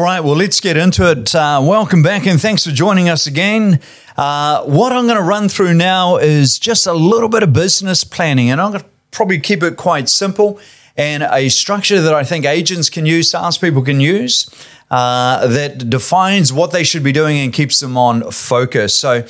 All 0.00 0.06
right, 0.06 0.20
well, 0.20 0.34
let's 0.34 0.60
get 0.62 0.78
into 0.78 1.10
it. 1.10 1.34
Uh, 1.34 1.60
welcome 1.62 2.02
back 2.02 2.26
and 2.26 2.40
thanks 2.40 2.64
for 2.64 2.70
joining 2.70 3.10
us 3.10 3.26
again. 3.26 3.80
Uh, 4.16 4.64
what 4.64 4.94
I'm 4.94 5.04
going 5.04 5.18
to 5.18 5.22
run 5.22 5.50
through 5.50 5.74
now 5.74 6.16
is 6.16 6.58
just 6.58 6.86
a 6.86 6.94
little 6.94 7.28
bit 7.28 7.42
of 7.42 7.52
business 7.52 8.02
planning, 8.02 8.48
and 8.48 8.62
I'm 8.62 8.70
going 8.70 8.82
to 8.82 8.88
probably 9.10 9.38
keep 9.38 9.62
it 9.62 9.76
quite 9.76 10.08
simple 10.08 10.58
and 10.96 11.22
a 11.22 11.50
structure 11.50 12.00
that 12.00 12.14
I 12.14 12.24
think 12.24 12.46
agents 12.46 12.88
can 12.88 13.04
use, 13.04 13.30
salespeople 13.30 13.82
can 13.82 14.00
use. 14.00 14.48
Uh, 14.90 15.46
that 15.46 15.90
defines 15.90 16.50
what 16.50 16.72
they 16.72 16.82
should 16.82 17.04
be 17.04 17.12
doing 17.12 17.36
and 17.36 17.52
keeps 17.52 17.78
them 17.78 17.98
on 17.98 18.28
focus. 18.30 18.94
So, 18.96 19.26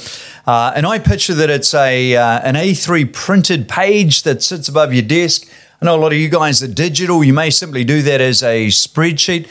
uh, 0.47 0.73
and 0.77 0.87
I 0.87 1.01
picture 1.01 1.35
that 1.35 1.51
it's 1.51 1.75
a 1.75 2.15
uh, 2.15 2.41
an 2.43 2.55
A3 2.55 3.13
printed 3.13 3.69
page 3.69 4.23
that 4.23 4.41
sits 4.41 4.69
above 4.69 4.95
your 4.95 5.03
desk 5.03 5.51
I 5.83 5.87
know 5.87 5.97
a 5.97 6.03
lot 6.03 6.13
of 6.13 6.19
you 6.19 6.29
guys 6.29 6.63
are 6.63 6.69
digital. 6.69 7.25
You 7.25 7.33
may 7.33 7.49
simply 7.49 7.85
do 7.85 8.03
that 8.03 8.21
as 8.21 8.43
a 8.43 8.67
spreadsheet. 8.67 9.47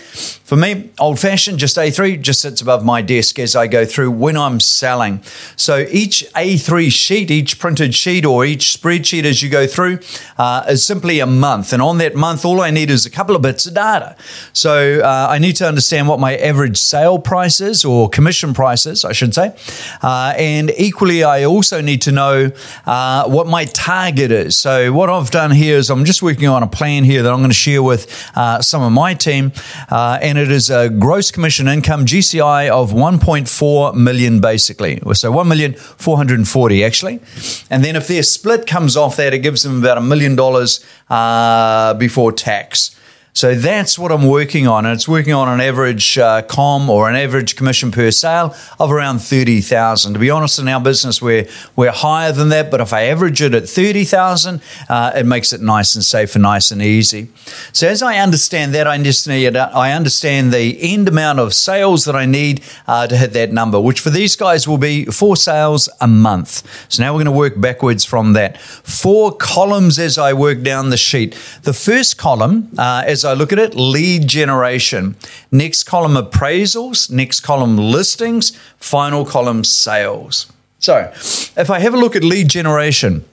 For 0.49 0.55
me, 0.55 0.91
old 0.99 1.19
fashioned, 1.19 1.57
just 1.57 1.75
A3 1.75 2.21
just 2.21 2.41
sits 2.41 2.61
above 2.61 2.85
my 2.85 3.02
desk 3.02 3.39
as 3.39 3.55
I 3.55 3.65
go 3.65 3.83
through 3.83 4.11
when 4.11 4.38
I'm 4.38 4.59
selling. 4.59 5.23
So 5.55 5.88
each 5.89 6.23
A3 6.35 6.91
sheet, 6.91 7.31
each 7.31 7.57
printed 7.57 7.95
sheet, 7.95 8.25
or 8.25 8.45
each 8.45 8.79
spreadsheet 8.79 9.23
as 9.23 9.41
you 9.41 9.49
go 9.49 9.65
through 9.65 9.99
uh, 10.38 10.65
is 10.69 10.83
simply 10.83 11.19
a 11.19 11.25
month. 11.25 11.73
And 11.73 11.81
on 11.81 11.97
that 11.97 12.15
month, 12.15 12.45
all 12.45 12.61
I 12.61 12.69
need 12.69 12.91
is 12.91 13.07
a 13.07 13.09
couple 13.09 13.35
of 13.35 13.41
bits 13.41 13.66
of 13.66 13.73
data. 13.73 14.16
So 14.53 15.02
uh, 15.02 15.27
I 15.31 15.39
need 15.39 15.55
to 15.57 15.67
understand 15.67 16.07
what 16.07 16.19
my 16.19 16.35
average 16.38 16.77
sale 16.77 17.17
price 17.17 17.59
is, 17.59 17.83
or 17.83 18.07
commission 18.07 18.53
price 18.53 18.85
is, 18.85 19.03
I 19.03 19.13
should 19.13 19.33
say. 19.33 19.55
Uh, 20.03 20.35
and 20.38 20.71
equally, 20.77 21.23
I 21.23 21.43
also 21.43 21.81
need 21.81 22.03
to 22.03 22.11
know 22.11 22.52
uh, 22.85 23.27
what 23.27 23.47
my 23.47 23.66
target 23.66 24.31
is. 24.31 24.58
So 24.58 24.93
what 24.93 25.09
I've 25.09 25.31
done 25.31 25.49
here 25.49 25.77
is 25.77 25.89
I'm 25.89 26.05
just 26.05 26.19
just 26.20 26.23
working 26.23 26.50
on 26.50 26.64
a 26.64 26.67
plan 26.67 27.06
here 27.06 27.23
that 27.23 27.31
I'm 27.31 27.39
going 27.39 27.50
to 27.50 27.56
share 27.56 27.81
with 27.81 28.30
uh, 28.36 28.62
some 28.62 28.81
of 28.81 28.92
my 28.92 29.14
team, 29.14 29.53
uh, 29.89 30.20
and 30.22 30.38
it 30.38 30.52
is 30.52 30.70
a 30.70 30.89
gross 30.89 31.31
commission 31.31 31.70
income 31.70 32.06
GCI 32.06 32.70
of 32.70 32.92
1.4 32.92 33.95
million, 33.95 34.42
basically. 34.42 35.00
So 35.14 35.31
1 35.31 35.48
million 35.48 35.73
440 35.76 36.84
actually, 36.84 37.22
and 37.70 37.86
then 37.86 37.95
if 37.95 38.08
their 38.08 38.23
split 38.23 38.67
comes 38.67 38.98
off 38.98 39.16
that, 39.16 39.34
it 39.34 39.39
gives 39.39 39.64
them 39.64 39.80
about 39.80 39.98
a 39.98 40.02
million 40.02 40.36
dollars 40.36 40.84
uh, 41.09 41.94
before 41.94 42.33
tax. 42.33 42.98
So 43.33 43.55
that's 43.55 43.97
what 43.97 44.11
I'm 44.11 44.27
working 44.27 44.67
on. 44.67 44.85
And 44.85 44.94
it's 44.94 45.08
working 45.08 45.33
on 45.33 45.47
an 45.47 45.61
average 45.61 46.17
uh, 46.17 46.41
com 46.41 46.89
or 46.89 47.09
an 47.09 47.16
average 47.16 47.55
commission 47.55 47.91
per 47.91 48.11
sale 48.11 48.55
of 48.80 48.91
around 48.91 49.19
30,000. 49.19 50.13
To 50.13 50.19
be 50.19 50.30
honest, 50.30 50.59
in 50.59 50.67
our 50.67 50.81
business, 50.81 51.21
we're, 51.21 51.47
we're 51.75 51.91
higher 51.91 52.31
than 52.31 52.49
that. 52.49 52.71
But 52.71 52.81
if 52.81 52.91
I 52.91 53.03
average 53.03 53.41
it 53.41 53.53
at 53.53 53.69
30,000, 53.69 54.61
uh, 54.89 55.11
it 55.16 55.25
makes 55.25 55.53
it 55.53 55.61
nice 55.61 55.95
and 55.95 56.03
safe 56.03 56.36
and 56.36 56.41
nice 56.41 56.71
and 56.71 56.81
easy. 56.81 57.30
So 57.71 57.88
as 57.88 58.02
I 58.02 58.17
understand 58.17 58.73
that, 58.73 58.88
I 58.88 58.95
understand, 58.95 59.55
I 59.55 59.93
understand 59.93 60.52
the 60.52 60.77
end 60.81 61.08
amount 61.08 61.39
of 61.39 61.53
sales 61.53 62.05
that 62.05 62.16
I 62.16 62.25
need 62.25 62.61
uh, 62.88 63.08
to 63.08 63.16
hit 63.16 63.33
that 63.33 63.52
number, 63.52 63.80
which 63.80 63.99
for 63.99 64.09
these 64.09 64.36
guys 64.36 64.67
will 64.67 64.77
be 64.77 65.05
four 65.05 65.38
sales 65.38 65.88
a 66.02 66.08
month. 66.08 66.64
So 66.91 67.03
now 67.03 67.14
we're 67.14 67.23
going 67.23 67.25
to 67.25 67.31
work 67.31 67.59
backwards 67.61 68.03
from 68.03 68.33
that. 68.33 68.59
Four 68.59 69.31
columns 69.33 69.99
as 69.99 70.17
I 70.17 70.33
work 70.33 70.61
down 70.61 70.89
the 70.89 70.97
sheet. 70.97 71.33
The 71.64 71.73
first 71.73 72.17
column, 72.17 72.69
uh, 72.77 73.03
as 73.05 73.23
I 73.30 73.33
look 73.33 73.53
at 73.53 73.59
it, 73.59 73.75
lead 73.75 74.27
generation. 74.27 75.16
Next 75.52 75.83
column, 75.83 76.13
appraisals. 76.13 77.11
Next 77.11 77.41
column, 77.41 77.77
listings. 77.77 78.55
Final 78.77 79.25
column, 79.25 79.63
sales. 79.63 80.52
So 80.80 81.11
if 81.16 81.69
I 81.69 81.80
have 81.80 81.94
a 81.94 81.97
look 81.97 82.16
at 82.16 82.23
lead 82.23 82.49
generation, 82.49 83.25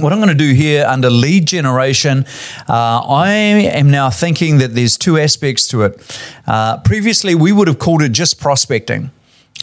what 0.00 0.12
I'm 0.12 0.18
going 0.18 0.30
to 0.30 0.34
do 0.34 0.52
here 0.54 0.86
under 0.86 1.10
lead 1.10 1.46
generation, 1.46 2.24
uh, 2.68 3.00
I 3.06 3.30
am 3.30 3.90
now 3.90 4.08
thinking 4.10 4.58
that 4.58 4.74
there's 4.74 4.96
two 4.96 5.18
aspects 5.18 5.68
to 5.68 5.82
it. 5.82 6.20
Uh, 6.46 6.78
previously, 6.78 7.34
we 7.34 7.52
would 7.52 7.68
have 7.68 7.78
called 7.78 8.02
it 8.02 8.12
just 8.12 8.40
prospecting. 8.40 9.10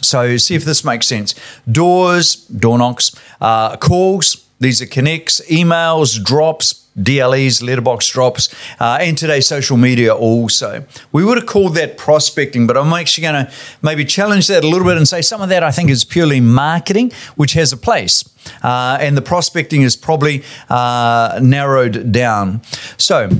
So, 0.02 0.36
see 0.36 0.54
if 0.54 0.64
this 0.64 0.84
makes 0.84 1.06
sense. 1.08 1.34
Doors, 1.70 2.36
door 2.46 2.78
knocks, 2.78 3.14
uh, 3.40 3.76
calls, 3.76 4.46
these 4.60 4.82
are 4.82 4.86
connects, 4.86 5.40
emails, 5.48 6.22
drops, 6.22 6.86
DLEs, 6.98 7.62
letterbox 7.62 8.08
drops, 8.08 8.54
uh, 8.78 8.98
and 9.00 9.16
today's 9.16 9.46
social 9.46 9.76
media 9.76 10.14
also. 10.14 10.84
We 11.12 11.24
would 11.24 11.38
have 11.38 11.46
called 11.46 11.74
that 11.76 11.96
prospecting, 11.96 12.66
but 12.66 12.76
I'm 12.76 12.92
actually 12.92 13.22
going 13.22 13.46
to 13.46 13.52
maybe 13.82 14.04
challenge 14.04 14.48
that 14.48 14.64
a 14.64 14.68
little 14.68 14.86
bit 14.86 14.96
and 14.96 15.08
say 15.08 15.22
some 15.22 15.40
of 15.40 15.48
that 15.48 15.62
I 15.62 15.70
think 15.70 15.88
is 15.88 16.04
purely 16.04 16.40
marketing, 16.40 17.12
which 17.36 17.54
has 17.54 17.72
a 17.72 17.76
place. 17.76 18.22
Uh, 18.62 18.98
and 19.00 19.16
the 19.16 19.22
prospecting 19.22 19.82
is 19.82 19.96
probably 19.96 20.42
uh, 20.68 21.40
narrowed 21.42 22.12
down. 22.12 22.60
So 22.98 23.30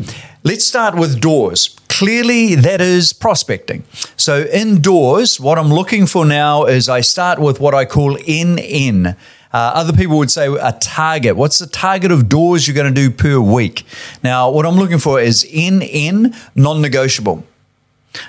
let's 0.42 0.64
start 0.64 0.94
with 0.94 1.20
doors. 1.20 1.76
Clearly, 1.88 2.54
that 2.54 2.80
is 2.80 3.12
prospecting. 3.12 3.84
So, 4.16 4.44
indoors, 4.44 5.38
what 5.38 5.58
I'm 5.58 5.68
looking 5.68 6.06
for 6.06 6.24
now 6.24 6.64
is 6.64 6.88
I 6.88 7.02
start 7.02 7.38
with 7.38 7.60
what 7.60 7.74
I 7.74 7.84
call 7.84 8.16
NN. 8.16 9.16
Uh, 9.52 9.72
other 9.74 9.92
people 9.92 10.16
would 10.18 10.30
say 10.30 10.46
a 10.46 10.72
target. 10.80 11.36
What's 11.36 11.58
the 11.58 11.66
target 11.66 12.12
of 12.12 12.28
doors 12.28 12.68
you're 12.68 12.74
going 12.74 12.92
to 12.92 13.08
do 13.08 13.10
per 13.10 13.40
week? 13.40 13.84
Now, 14.22 14.50
what 14.50 14.64
I'm 14.64 14.76
looking 14.76 14.98
for 14.98 15.20
is 15.20 15.44
NN, 15.44 16.34
non 16.54 16.80
negotiable. 16.80 17.44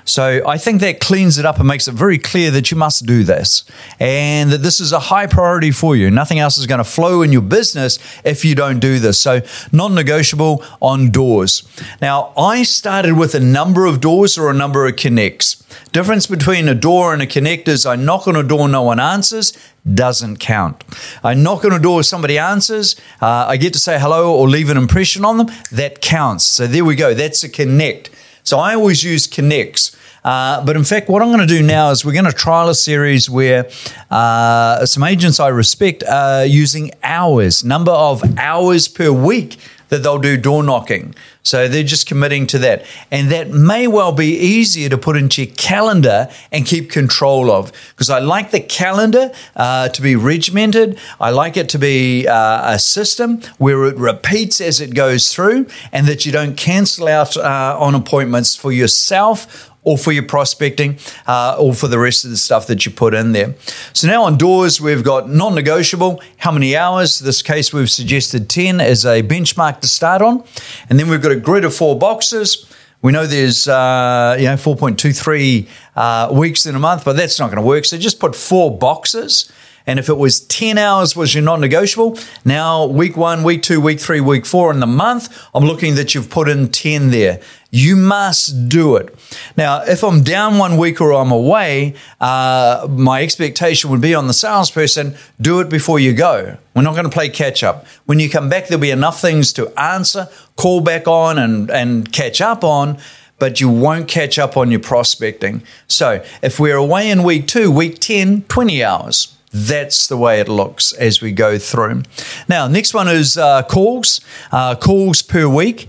So 0.05 0.47
I 0.47 0.57
think 0.57 0.81
that 0.81 0.99
cleans 0.99 1.37
it 1.37 1.45
up 1.45 1.57
and 1.57 1.67
makes 1.67 1.87
it 1.87 1.93
very 1.93 2.17
clear 2.17 2.51
that 2.51 2.69
you 2.69 2.77
must 2.77 3.05
do 3.05 3.23
this 3.23 3.63
and 3.99 4.51
that 4.51 4.59
this 4.59 4.79
is 4.79 4.91
a 4.91 4.99
high 4.99 5.25
priority 5.27 5.71
for 5.71 5.95
you. 5.95 6.11
Nothing 6.11 6.39
else 6.39 6.57
is 6.57 6.67
going 6.67 6.79
to 6.79 6.83
flow 6.83 7.21
in 7.21 7.31
your 7.31 7.41
business 7.41 7.97
if 8.23 8.45
you 8.45 8.53
don't 8.53 8.79
do 8.79 8.99
this. 8.99 9.19
So 9.19 9.41
non 9.71 9.95
negotiable 9.95 10.63
on 10.81 11.09
doors. 11.09 11.63
Now, 12.01 12.33
I 12.37 12.63
started 12.63 13.17
with 13.17 13.33
a 13.33 13.39
number 13.39 13.85
of 13.85 14.01
doors 14.01 14.37
or 14.37 14.49
a 14.49 14.53
number 14.53 14.85
of 14.85 14.95
connects. 14.95 15.63
Difference 15.91 16.27
between 16.27 16.67
a 16.67 16.75
door 16.75 17.13
and 17.13 17.21
a 17.21 17.27
connect 17.27 17.67
is 17.67 17.85
I 17.85 17.95
knock 17.95 18.27
on 18.27 18.35
a 18.35 18.43
door, 18.43 18.67
no 18.67 18.83
one 18.83 18.99
answers, 18.99 19.57
doesn't 19.91 20.37
count. 20.37 20.83
I 21.23 21.33
knock 21.33 21.65
on 21.65 21.73
a 21.73 21.79
door, 21.79 22.03
somebody 22.03 22.37
answers, 22.37 22.95
uh, 23.21 23.45
I 23.47 23.57
get 23.57 23.73
to 23.73 23.79
say 23.79 23.99
hello 23.99 24.33
or 24.33 24.47
leave 24.47 24.69
an 24.69 24.77
impression 24.77 25.25
on 25.25 25.37
them, 25.37 25.47
that 25.71 26.01
counts. 26.01 26.45
So 26.45 26.67
there 26.67 26.85
we 26.85 26.95
go. 26.95 27.13
That's 27.13 27.43
a 27.43 27.49
connect. 27.49 28.09
So 28.43 28.59
I 28.59 28.75
always 28.75 29.03
use 29.03 29.27
connects. 29.27 29.95
Uh, 30.23 30.63
but 30.63 30.75
in 30.75 30.83
fact, 30.83 31.09
what 31.09 31.21
I'm 31.21 31.29
going 31.29 31.39
to 31.39 31.47
do 31.47 31.63
now 31.63 31.89
is 31.89 32.05
we're 32.05 32.13
going 32.13 32.25
to 32.25 32.31
trial 32.31 32.69
a 32.69 32.75
series 32.75 33.29
where 33.29 33.69
uh, 34.11 34.85
some 34.85 35.03
agents 35.03 35.39
I 35.39 35.47
respect 35.47 36.03
are 36.03 36.45
using 36.45 36.91
hours, 37.03 37.63
number 37.63 37.91
of 37.91 38.23
hours 38.37 38.87
per 38.87 39.11
week 39.11 39.57
that 39.91 40.03
they'll 40.03 40.17
do 40.17 40.37
door 40.37 40.63
knocking. 40.63 41.13
So 41.43 41.67
they're 41.67 41.83
just 41.83 42.07
committing 42.07 42.47
to 42.47 42.59
that. 42.59 42.85
And 43.11 43.29
that 43.29 43.49
may 43.49 43.87
well 43.87 44.13
be 44.13 44.37
easier 44.37 44.87
to 44.87 44.97
put 44.97 45.17
into 45.17 45.43
your 45.43 45.53
calendar 45.55 46.29
and 46.49 46.65
keep 46.65 46.89
control 46.89 47.51
of. 47.51 47.73
Because 47.89 48.09
I 48.09 48.19
like 48.19 48.51
the 48.51 48.61
calendar 48.61 49.31
uh, 49.55 49.89
to 49.89 50.01
be 50.01 50.15
regimented. 50.15 50.97
I 51.19 51.31
like 51.31 51.57
it 51.57 51.67
to 51.69 51.77
be 51.77 52.25
uh, 52.25 52.73
a 52.73 52.79
system 52.79 53.41
where 53.57 53.83
it 53.85 53.97
repeats 53.97 54.61
as 54.61 54.79
it 54.79 54.95
goes 54.95 55.33
through 55.33 55.67
and 55.91 56.07
that 56.07 56.25
you 56.25 56.31
don't 56.31 56.55
cancel 56.55 57.09
out 57.09 57.35
uh, 57.35 57.75
on 57.77 57.93
appointments 57.93 58.55
for 58.55 58.71
yourself 58.71 59.70
or 59.83 59.97
for 59.97 60.11
your 60.11 60.23
prospecting, 60.23 60.97
uh, 61.27 61.55
or 61.59 61.73
for 61.73 61.87
the 61.87 61.97
rest 61.97 62.23
of 62.23 62.31
the 62.31 62.37
stuff 62.37 62.67
that 62.67 62.85
you 62.85 62.91
put 62.91 63.13
in 63.13 63.31
there. 63.31 63.55
So 63.93 64.07
now 64.07 64.23
on 64.23 64.37
doors, 64.37 64.79
we've 64.79 65.03
got 65.03 65.29
non 65.29 65.55
negotiable, 65.55 66.21
how 66.37 66.51
many 66.51 66.75
hours? 66.75 67.19
This 67.19 67.41
case, 67.41 67.73
we've 67.73 67.89
suggested 67.89 68.49
10 68.49 68.79
as 68.79 69.05
a 69.05 69.23
benchmark 69.23 69.81
to 69.81 69.87
start 69.87 70.21
on. 70.21 70.43
And 70.89 70.99
then 70.99 71.09
we've 71.09 71.21
got 71.21 71.31
a 71.31 71.35
grid 71.35 71.65
of 71.65 71.73
four 71.73 71.97
boxes. 71.97 72.65
We 73.01 73.11
know 73.11 73.25
there's 73.25 73.67
uh, 73.67 74.35
you 74.37 74.45
know 74.45 74.53
4.23 74.53 75.67
uh, 75.95 76.29
weeks 76.31 76.67
in 76.67 76.75
a 76.75 76.79
month, 76.79 77.03
but 77.03 77.15
that's 77.15 77.39
not 77.39 77.47
going 77.47 77.61
to 77.61 77.67
work. 77.67 77.85
So 77.85 77.97
just 77.97 78.19
put 78.19 78.35
four 78.35 78.77
boxes 78.77 79.51
and 79.91 79.99
if 79.99 80.07
it 80.07 80.13
was 80.13 80.39
10 80.39 80.77
hours 80.77 81.17
was 81.17 81.35
your 81.35 81.43
non-negotiable, 81.43 82.17
now 82.45 82.85
week 82.85 83.17
one, 83.17 83.43
week 83.43 83.61
two, 83.61 83.81
week 83.81 83.99
three, 83.99 84.21
week 84.21 84.45
four 84.45 84.71
in 84.71 84.79
the 84.79 84.87
month, 84.87 85.27
I'm 85.53 85.65
looking 85.65 85.95
that 85.95 86.15
you've 86.15 86.29
put 86.29 86.47
in 86.47 86.69
10 86.69 87.11
there. 87.11 87.41
You 87.71 87.97
must 87.97 88.69
do 88.69 88.95
it. 88.95 89.13
Now, 89.57 89.83
if 89.83 90.01
I'm 90.01 90.23
down 90.23 90.57
one 90.57 90.77
week 90.77 91.01
or 91.01 91.11
I'm 91.11 91.29
away, 91.29 91.95
uh, 92.21 92.87
my 92.89 93.21
expectation 93.21 93.89
would 93.89 93.99
be 93.99 94.15
on 94.15 94.27
the 94.27 94.33
salesperson, 94.33 95.17
do 95.41 95.59
it 95.59 95.67
before 95.67 95.99
you 95.99 96.13
go. 96.13 96.57
We're 96.73 96.83
not 96.83 96.93
going 96.93 97.03
to 97.03 97.09
play 97.09 97.27
catch 97.27 97.61
up. 97.61 97.85
When 98.05 98.21
you 98.21 98.29
come 98.29 98.47
back, 98.47 98.67
there'll 98.67 98.79
be 98.79 98.91
enough 98.91 99.19
things 99.19 99.51
to 99.53 99.77
answer, 99.77 100.29
call 100.55 100.79
back 100.79 101.05
on 101.05 101.37
and, 101.37 101.69
and 101.69 102.09
catch 102.13 102.39
up 102.39 102.63
on 102.63 102.97
but 103.39 103.59
you 103.59 103.67
won't 103.67 104.07
catch 104.07 104.37
up 104.37 104.55
on 104.55 104.69
your 104.69 104.79
prospecting. 104.79 105.63
So 105.87 106.23
if 106.43 106.59
we're 106.59 106.75
away 106.75 107.09
in 107.09 107.23
week 107.23 107.47
two, 107.47 107.71
week 107.71 107.97
10, 107.99 108.43
20 108.43 108.83
hours. 108.83 109.35
That's 109.53 110.07
the 110.07 110.17
way 110.17 110.39
it 110.39 110.47
looks 110.47 110.93
as 110.93 111.21
we 111.21 111.31
go 111.31 111.57
through. 111.57 112.03
Now, 112.47 112.67
next 112.67 112.93
one 112.93 113.07
is 113.09 113.37
uh, 113.37 113.63
calls, 113.63 114.21
uh, 114.51 114.75
calls 114.75 115.21
per 115.21 115.47
week. 115.47 115.87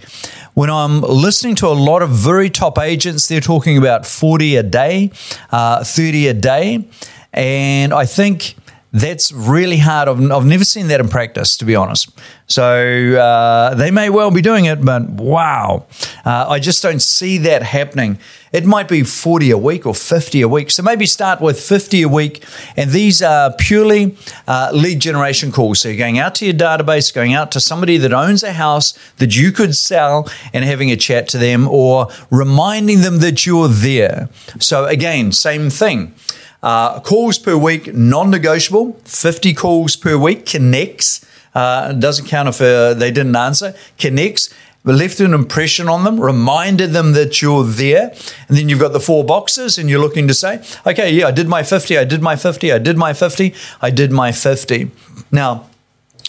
When 0.54 0.68
I'm 0.68 1.00
listening 1.00 1.54
to 1.56 1.68
a 1.68 1.72
lot 1.72 2.02
of 2.02 2.10
very 2.10 2.50
top 2.50 2.78
agents, 2.78 3.28
they're 3.28 3.40
talking 3.40 3.78
about 3.78 4.04
40 4.04 4.56
a 4.56 4.62
day, 4.62 5.10
uh, 5.50 5.84
30 5.84 6.28
a 6.28 6.34
day. 6.34 6.84
And 7.32 7.94
I 7.94 8.04
think 8.04 8.56
That's 8.92 9.32
really 9.32 9.78
hard. 9.78 10.06
I've, 10.06 10.30
I've 10.30 10.44
never 10.44 10.64
seen 10.64 10.88
that 10.88 11.00
in 11.00 11.08
practice, 11.08 11.56
to 11.56 11.64
be 11.64 11.74
honest. 11.74 12.10
So 12.46 13.14
uh, 13.14 13.74
they 13.74 13.90
may 13.90 14.10
well 14.10 14.30
be 14.30 14.42
doing 14.42 14.66
it, 14.66 14.84
but 14.84 15.08
wow, 15.08 15.86
uh, 16.26 16.46
I 16.48 16.58
just 16.58 16.82
don't 16.82 17.00
see 17.00 17.38
that 17.38 17.62
happening. 17.62 18.18
It 18.52 18.66
might 18.66 18.88
be 18.88 19.02
40 19.02 19.50
a 19.50 19.56
week 19.56 19.86
or 19.86 19.94
50 19.94 20.42
a 20.42 20.48
week. 20.48 20.70
So 20.70 20.82
maybe 20.82 21.06
start 21.06 21.40
with 21.40 21.58
50 21.58 22.02
a 22.02 22.08
week. 22.08 22.44
And 22.76 22.90
these 22.90 23.22
are 23.22 23.54
purely 23.58 24.14
uh, 24.46 24.70
lead 24.74 25.00
generation 25.00 25.50
calls. 25.52 25.80
So 25.80 25.88
you're 25.88 25.96
going 25.96 26.18
out 26.18 26.34
to 26.36 26.44
your 26.44 26.54
database, 26.54 27.14
going 27.14 27.32
out 27.32 27.50
to 27.52 27.60
somebody 27.60 27.96
that 27.96 28.12
owns 28.12 28.42
a 28.42 28.52
house 28.52 28.92
that 29.16 29.34
you 29.34 29.52
could 29.52 29.74
sell 29.74 30.30
and 30.52 30.66
having 30.66 30.90
a 30.90 30.96
chat 30.96 31.28
to 31.28 31.38
them 31.38 31.66
or 31.66 32.08
reminding 32.30 33.00
them 33.00 33.20
that 33.20 33.46
you're 33.46 33.68
there. 33.68 34.28
So 34.58 34.84
again, 34.84 35.32
same 35.32 35.70
thing. 35.70 36.14
Uh, 36.62 37.00
calls 37.00 37.38
per 37.38 37.56
week, 37.56 37.92
non 37.94 38.30
negotiable, 38.30 38.96
50 39.04 39.54
calls 39.54 39.96
per 39.96 40.16
week, 40.16 40.46
connects. 40.46 41.26
Uh, 41.54 41.92
doesn't 41.92 42.26
count 42.26 42.48
if 42.48 42.62
uh, 42.62 42.94
they 42.94 43.10
didn't 43.10 43.36
answer, 43.36 43.74
connects 43.98 44.48
left 44.84 45.20
an 45.20 45.32
impression 45.32 45.88
on 45.88 46.04
them, 46.04 46.20
reminded 46.20 46.90
them 46.90 47.12
that 47.12 47.40
you're 47.40 47.64
there. 47.64 48.12
And 48.48 48.56
then 48.56 48.68
you've 48.68 48.80
got 48.80 48.92
the 48.92 49.00
four 49.00 49.24
boxes 49.24 49.78
and 49.78 49.88
you're 49.88 50.00
looking 50.00 50.26
to 50.28 50.34
say, 50.34 50.62
okay, 50.86 51.12
yeah, 51.12 51.28
I 51.28 51.30
did 51.30 51.48
my 51.48 51.62
50, 51.62 51.98
I 51.98 52.04
did 52.04 52.22
my 52.22 52.36
50, 52.36 52.72
I 52.72 52.78
did 52.78 52.96
my 52.96 53.12
50, 53.12 53.54
I 53.80 53.90
did 53.90 54.10
my 54.10 54.32
50. 54.32 54.90
Now, 55.30 55.68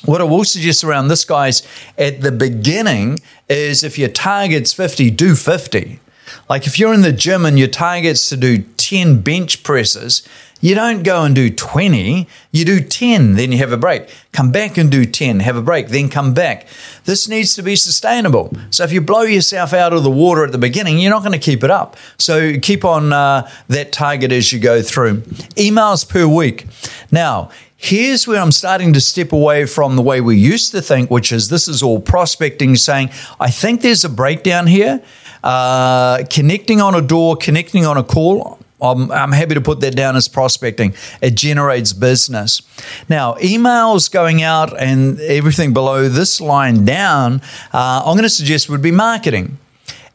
what 0.05 0.21
I 0.21 0.25
will 0.25 0.43
suggest 0.43 0.83
around 0.83 1.07
this, 1.07 1.23
guys, 1.25 1.63
at 1.97 2.21
the 2.21 2.31
beginning 2.31 3.19
is 3.49 3.83
if 3.83 3.97
your 3.97 4.09
target's 4.09 4.73
50, 4.73 5.09
do 5.11 5.35
50. 5.35 5.99
Like 6.49 6.67
if 6.67 6.79
you're 6.79 6.93
in 6.93 7.01
the 7.01 7.11
gym 7.11 7.45
and 7.45 7.57
your 7.57 7.67
target's 7.67 8.29
to 8.29 8.37
do 8.37 8.59
10 8.59 9.21
bench 9.21 9.63
presses, 9.63 10.27
you 10.63 10.75
don't 10.75 11.03
go 11.03 11.23
and 11.23 11.35
do 11.35 11.49
20, 11.49 12.25
you 12.53 12.63
do 12.63 12.79
10, 12.79 13.33
then 13.33 13.51
you 13.51 13.57
have 13.57 13.73
a 13.73 13.77
break. 13.77 14.07
Come 14.31 14.49
back 14.49 14.77
and 14.77 14.89
do 14.89 15.03
10, 15.03 15.41
have 15.41 15.57
a 15.57 15.61
break, 15.61 15.89
then 15.89 16.07
come 16.07 16.33
back. 16.33 16.67
This 17.03 17.27
needs 17.27 17.53
to 17.55 17.61
be 17.61 17.75
sustainable. 17.75 18.53
So 18.69 18.85
if 18.85 18.93
you 18.93 19.01
blow 19.01 19.23
yourself 19.23 19.73
out 19.73 19.91
of 19.91 20.03
the 20.03 20.09
water 20.09 20.45
at 20.45 20.53
the 20.53 20.57
beginning, 20.57 20.99
you're 20.99 21.11
not 21.11 21.21
going 21.21 21.33
to 21.33 21.37
keep 21.37 21.65
it 21.65 21.69
up. 21.69 21.97
So 22.17 22.57
keep 22.59 22.85
on 22.85 23.11
uh, 23.11 23.49
that 23.67 23.91
target 23.91 24.31
as 24.31 24.53
you 24.53 24.59
go 24.59 24.81
through. 24.81 25.17
Emails 25.57 26.07
per 26.07 26.25
week. 26.27 26.65
Now, 27.11 27.51
Here's 27.75 28.25
where 28.25 28.39
I'm 28.39 28.53
starting 28.53 28.93
to 28.93 29.01
step 29.01 29.33
away 29.33 29.65
from 29.65 29.97
the 29.97 30.01
way 30.01 30.21
we 30.21 30.37
used 30.37 30.71
to 30.71 30.81
think, 30.81 31.11
which 31.11 31.33
is 31.33 31.49
this 31.49 31.67
is 31.67 31.83
all 31.83 31.99
prospecting, 31.99 32.77
saying, 32.77 33.09
I 33.41 33.49
think 33.51 33.81
there's 33.81 34.05
a 34.05 34.09
breakdown 34.09 34.67
here. 34.67 35.01
Uh, 35.43 36.23
connecting 36.29 36.79
on 36.79 36.95
a 36.95 37.01
door, 37.01 37.35
connecting 37.35 37.85
on 37.85 37.97
a 37.97 38.03
call. 38.03 38.59
I'm, 38.81 39.11
I'm, 39.11 39.31
happy 39.31 39.53
to 39.53 39.61
put 39.61 39.79
that 39.81 39.95
down 39.95 40.15
as 40.15 40.27
prospecting. 40.27 40.93
It 41.21 41.35
generates 41.35 41.93
business. 41.93 42.61
Now, 43.07 43.35
emails 43.35 44.11
going 44.11 44.41
out 44.41 44.77
and 44.79 45.19
everything 45.21 45.73
below 45.73 46.09
this 46.09 46.41
line 46.41 46.83
down, 46.85 47.41
uh, 47.73 48.03
I'm 48.05 48.13
going 48.13 48.23
to 48.23 48.29
suggest 48.29 48.69
would 48.69 48.81
be 48.81 48.91
marketing. 48.91 49.57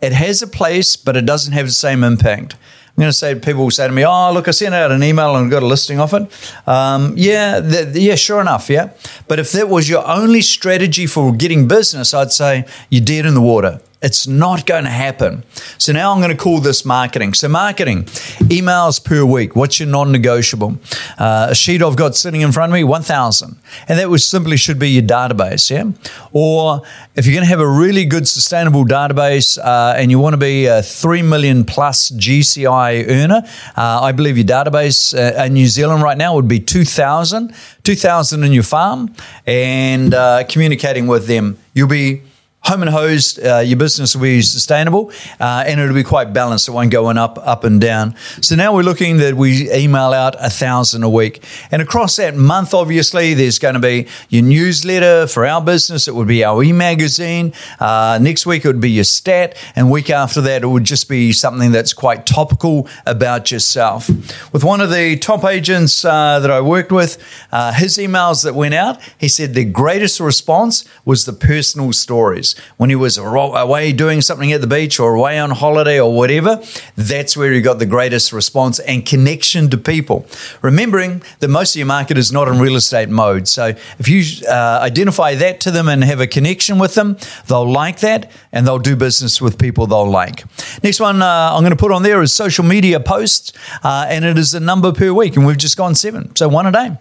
It 0.00 0.12
has 0.12 0.42
a 0.42 0.46
place, 0.46 0.96
but 0.96 1.16
it 1.16 1.26
doesn't 1.26 1.52
have 1.52 1.66
the 1.66 1.72
same 1.72 2.04
impact. 2.04 2.54
I'm 2.98 3.02
going 3.02 3.10
to 3.10 3.16
say 3.16 3.34
people 3.36 3.62
will 3.62 3.70
say 3.70 3.86
to 3.86 3.92
me, 3.92 4.04
"Oh, 4.04 4.32
look, 4.32 4.48
I 4.48 4.50
sent 4.50 4.74
out 4.74 4.90
an 4.90 5.04
email 5.04 5.36
and 5.36 5.48
got 5.50 5.62
a 5.62 5.66
listing 5.66 6.00
off 6.00 6.12
it." 6.14 6.22
Um, 6.66 7.14
yeah, 7.16 7.60
th- 7.60 7.96
yeah, 7.96 8.16
sure 8.16 8.40
enough, 8.40 8.68
yeah. 8.68 8.90
But 9.28 9.38
if 9.38 9.52
that 9.52 9.68
was 9.68 9.88
your 9.88 10.04
only 10.04 10.42
strategy 10.42 11.06
for 11.06 11.32
getting 11.32 11.68
business, 11.68 12.12
I'd 12.12 12.32
say 12.32 12.64
you're 12.90 13.04
dead 13.04 13.24
in 13.24 13.34
the 13.34 13.40
water. 13.40 13.80
It's 14.00 14.28
not 14.28 14.64
going 14.64 14.84
to 14.84 14.90
happen. 14.90 15.42
So 15.76 15.92
now 15.92 16.12
I'm 16.12 16.20
going 16.20 16.30
to 16.30 16.36
call 16.36 16.60
this 16.60 16.84
marketing. 16.84 17.34
So, 17.34 17.48
marketing, 17.48 18.04
emails 18.44 19.04
per 19.04 19.24
week. 19.24 19.56
What's 19.56 19.80
your 19.80 19.88
non 19.88 20.12
negotiable? 20.12 20.78
Uh, 21.18 21.48
a 21.50 21.54
sheet 21.54 21.82
I've 21.82 21.96
got 21.96 22.14
sitting 22.14 22.42
in 22.42 22.52
front 22.52 22.70
of 22.70 22.74
me, 22.74 22.84
1,000. 22.84 23.56
And 23.88 23.98
that 23.98 24.08
was 24.08 24.24
simply 24.24 24.56
should 24.56 24.78
be 24.78 24.90
your 24.90 25.02
database. 25.02 25.68
Yeah. 25.68 25.90
Or 26.32 26.82
if 27.16 27.26
you're 27.26 27.34
going 27.34 27.44
to 27.44 27.50
have 27.50 27.58
a 27.58 27.68
really 27.68 28.04
good 28.04 28.28
sustainable 28.28 28.84
database 28.84 29.58
uh, 29.58 29.94
and 29.96 30.12
you 30.12 30.20
want 30.20 30.34
to 30.34 30.38
be 30.38 30.66
a 30.66 30.80
3 30.80 31.22
million 31.22 31.64
plus 31.64 32.10
GCI 32.12 33.10
earner, 33.10 33.42
uh, 33.76 34.00
I 34.02 34.12
believe 34.12 34.38
your 34.38 34.46
database 34.46 35.12
uh, 35.12 35.44
in 35.44 35.54
New 35.54 35.66
Zealand 35.66 36.04
right 36.04 36.16
now 36.16 36.36
would 36.36 36.46
be 36.46 36.60
2,000. 36.60 37.52
2,000 37.82 38.44
in 38.44 38.52
your 38.52 38.62
farm 38.62 39.12
and 39.44 40.14
uh, 40.14 40.44
communicating 40.44 41.08
with 41.08 41.26
them. 41.26 41.58
You'll 41.74 41.88
be 41.88 42.22
home 42.62 42.82
and 42.82 42.90
hosed, 42.90 43.42
uh, 43.42 43.58
your 43.60 43.78
business 43.78 44.14
will 44.14 44.22
be 44.22 44.42
sustainable 44.42 45.10
uh, 45.40 45.64
and 45.66 45.80
it'll 45.80 45.94
be 45.94 46.02
quite 46.02 46.32
balanced. 46.32 46.68
It 46.68 46.72
won't 46.72 46.90
go 46.90 47.08
up, 47.08 47.38
up 47.38 47.64
and 47.64 47.80
down. 47.80 48.14
So 48.42 48.56
now 48.56 48.74
we're 48.74 48.82
looking 48.82 49.18
that 49.18 49.34
we 49.34 49.72
email 49.72 50.12
out 50.12 50.34
a 50.38 50.50
thousand 50.50 51.02
a 51.02 51.08
week. 51.08 51.42
And 51.70 51.80
across 51.80 52.16
that 52.16 52.34
month, 52.34 52.74
obviously, 52.74 53.32
there's 53.32 53.58
going 53.58 53.74
to 53.74 53.80
be 53.80 54.06
your 54.28 54.42
newsletter 54.42 55.26
for 55.26 55.46
our 55.46 55.62
business. 55.62 56.08
It 56.08 56.14
would 56.14 56.28
be 56.28 56.44
our 56.44 56.62
e-magazine. 56.62 57.54
Uh, 57.80 58.18
next 58.20 58.44
week, 58.44 58.64
it 58.64 58.68
would 58.68 58.80
be 58.80 58.90
your 58.90 59.04
stat. 59.04 59.56
And 59.74 59.90
week 59.90 60.10
after 60.10 60.42
that, 60.42 60.62
it 60.62 60.66
would 60.66 60.84
just 60.84 61.08
be 61.08 61.32
something 61.32 61.72
that's 61.72 61.94
quite 61.94 62.26
topical 62.26 62.86
about 63.06 63.50
yourself. 63.50 64.10
With 64.52 64.64
one 64.64 64.82
of 64.82 64.90
the 64.90 65.16
top 65.16 65.44
agents 65.44 66.04
uh, 66.04 66.40
that 66.40 66.50
I 66.50 66.60
worked 66.60 66.92
with, 66.92 67.16
uh, 67.50 67.72
his 67.72 67.96
emails 67.96 68.44
that 68.44 68.54
went 68.54 68.74
out, 68.74 69.00
he 69.16 69.28
said 69.28 69.54
the 69.54 69.64
greatest 69.64 70.20
response 70.20 70.84
was 71.06 71.24
the 71.24 71.32
personal 71.32 71.92
stories 71.94 72.47
when 72.76 72.90
he 72.90 72.96
was 72.96 73.18
away 73.18 73.92
doing 73.92 74.20
something 74.20 74.52
at 74.52 74.60
the 74.60 74.66
beach 74.66 75.00
or 75.00 75.14
away 75.14 75.38
on 75.38 75.50
holiday 75.50 76.00
or 76.00 76.14
whatever, 76.14 76.62
that's 76.96 77.36
where 77.36 77.52
he 77.52 77.60
got 77.60 77.78
the 77.78 77.86
greatest 77.86 78.32
response 78.32 78.78
and 78.80 79.04
connection 79.04 79.70
to 79.70 79.78
people. 79.78 80.26
Remembering 80.62 81.22
that 81.40 81.48
most 81.48 81.74
of 81.74 81.78
your 81.78 81.86
market 81.86 82.18
is 82.18 82.32
not 82.32 82.48
in 82.48 82.60
real 82.60 82.76
estate 82.76 83.08
mode. 83.08 83.48
So 83.48 83.74
if 83.98 84.08
you 84.08 84.22
uh, 84.48 84.80
identify 84.82 85.34
that 85.34 85.60
to 85.60 85.70
them 85.70 85.88
and 85.88 86.04
have 86.04 86.20
a 86.20 86.26
connection 86.26 86.78
with 86.78 86.94
them, 86.94 87.16
they'll 87.46 87.70
like 87.70 88.00
that 88.00 88.30
and 88.52 88.66
they'll 88.66 88.78
do 88.78 88.96
business 88.96 89.40
with 89.40 89.58
people 89.58 89.86
they'll 89.86 90.10
like. 90.10 90.44
Next 90.82 91.00
one 91.00 91.22
uh, 91.22 91.52
I'm 91.52 91.62
going 91.62 91.70
to 91.70 91.76
put 91.76 91.92
on 91.92 92.02
there 92.02 92.22
is 92.22 92.32
social 92.32 92.64
media 92.64 93.00
posts, 93.00 93.52
uh, 93.82 94.06
and 94.08 94.24
it 94.24 94.38
is 94.38 94.54
a 94.54 94.60
number 94.60 94.92
per 94.92 95.12
week, 95.12 95.36
and 95.36 95.46
we've 95.46 95.58
just 95.58 95.76
gone 95.76 95.94
seven. 95.94 96.34
So 96.36 96.48
one 96.48 96.66
a 96.66 96.72
day. 96.72 96.96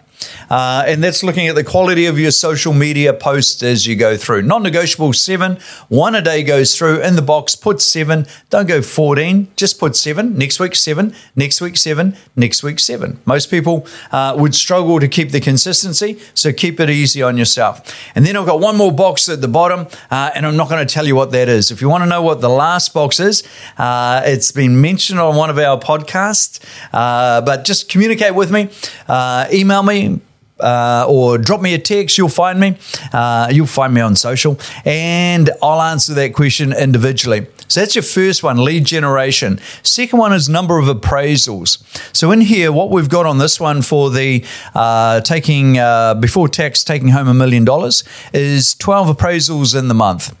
Uh, 0.50 0.84
and 0.86 1.02
that's 1.02 1.22
looking 1.22 1.48
at 1.48 1.54
the 1.54 1.64
quality 1.64 2.06
of 2.06 2.18
your 2.18 2.30
social 2.30 2.72
media 2.72 3.12
posts 3.12 3.62
as 3.62 3.86
you 3.86 3.96
go 3.96 4.16
through. 4.16 4.42
Non 4.42 4.62
negotiable 4.62 5.12
seven, 5.12 5.58
one 5.88 6.14
a 6.14 6.22
day 6.22 6.42
goes 6.42 6.76
through. 6.76 7.00
In 7.00 7.16
the 7.16 7.22
box, 7.22 7.54
put 7.54 7.80
seven. 7.80 8.26
Don't 8.50 8.66
go 8.66 8.82
14, 8.82 9.48
just 9.56 9.78
put 9.78 9.96
seven. 9.96 10.36
Next 10.36 10.58
week, 10.58 10.74
seven. 10.74 11.14
Next 11.36 11.60
week, 11.60 11.76
seven. 11.76 12.16
Next 12.36 12.62
week, 12.62 12.78
seven. 12.78 13.20
Most 13.24 13.50
people 13.50 13.86
uh, 14.10 14.34
would 14.38 14.54
struggle 14.54 15.00
to 15.00 15.08
keep 15.08 15.30
the 15.30 15.40
consistency, 15.40 16.18
so 16.34 16.52
keep 16.52 16.80
it 16.80 16.90
easy 16.90 17.22
on 17.22 17.36
yourself. 17.36 17.94
And 18.14 18.24
then 18.24 18.36
I've 18.36 18.46
got 18.46 18.60
one 18.60 18.76
more 18.76 18.92
box 18.92 19.28
at 19.28 19.40
the 19.40 19.48
bottom, 19.48 19.86
uh, 20.10 20.30
and 20.34 20.46
I'm 20.46 20.56
not 20.56 20.68
going 20.68 20.86
to 20.86 20.92
tell 20.92 21.06
you 21.06 21.14
what 21.14 21.30
that 21.32 21.48
is. 21.48 21.70
If 21.70 21.80
you 21.80 21.88
want 21.88 22.02
to 22.02 22.08
know 22.08 22.22
what 22.22 22.40
the 22.40 22.48
last 22.48 22.94
box 22.94 23.20
is, 23.20 23.42
uh, 23.76 24.22
it's 24.24 24.52
been 24.52 24.80
mentioned 24.80 25.20
on 25.20 25.36
one 25.36 25.50
of 25.50 25.58
our 25.58 25.78
podcasts, 25.78 26.60
uh, 26.92 27.40
but 27.42 27.64
just 27.64 27.88
communicate 27.88 28.34
with 28.34 28.50
me, 28.50 28.70
uh, 29.08 29.46
email 29.52 29.82
me 29.82 30.17
uh, 30.60 31.06
or 31.08 31.38
drop 31.38 31.60
me 31.60 31.74
a 31.74 31.78
text. 31.78 32.18
You'll 32.18 32.28
find 32.28 32.58
me. 32.58 32.76
Uh, 33.12 33.48
you'll 33.50 33.66
find 33.66 33.92
me 33.94 34.00
on 34.00 34.16
social, 34.16 34.58
and 34.84 35.50
I'll 35.62 35.82
answer 35.82 36.14
that 36.14 36.34
question 36.34 36.72
individually. 36.72 37.46
So 37.68 37.80
that's 37.80 37.94
your 37.94 38.02
first 38.02 38.42
one, 38.42 38.64
lead 38.64 38.86
generation. 38.86 39.60
Second 39.82 40.18
one 40.18 40.32
is 40.32 40.48
number 40.48 40.78
of 40.78 40.86
appraisals. 40.86 41.82
So 42.16 42.30
in 42.32 42.40
here, 42.40 42.72
what 42.72 42.90
we've 42.90 43.10
got 43.10 43.26
on 43.26 43.38
this 43.38 43.60
one 43.60 43.82
for 43.82 44.10
the 44.10 44.44
uh, 44.74 45.20
taking 45.20 45.78
uh, 45.78 46.14
before 46.14 46.48
tax, 46.48 46.82
taking 46.82 47.08
home 47.08 47.28
a 47.28 47.34
million 47.34 47.64
dollars 47.64 48.04
is 48.32 48.74
twelve 48.74 49.14
appraisals 49.14 49.78
in 49.78 49.88
the 49.88 49.94
month. 49.94 50.34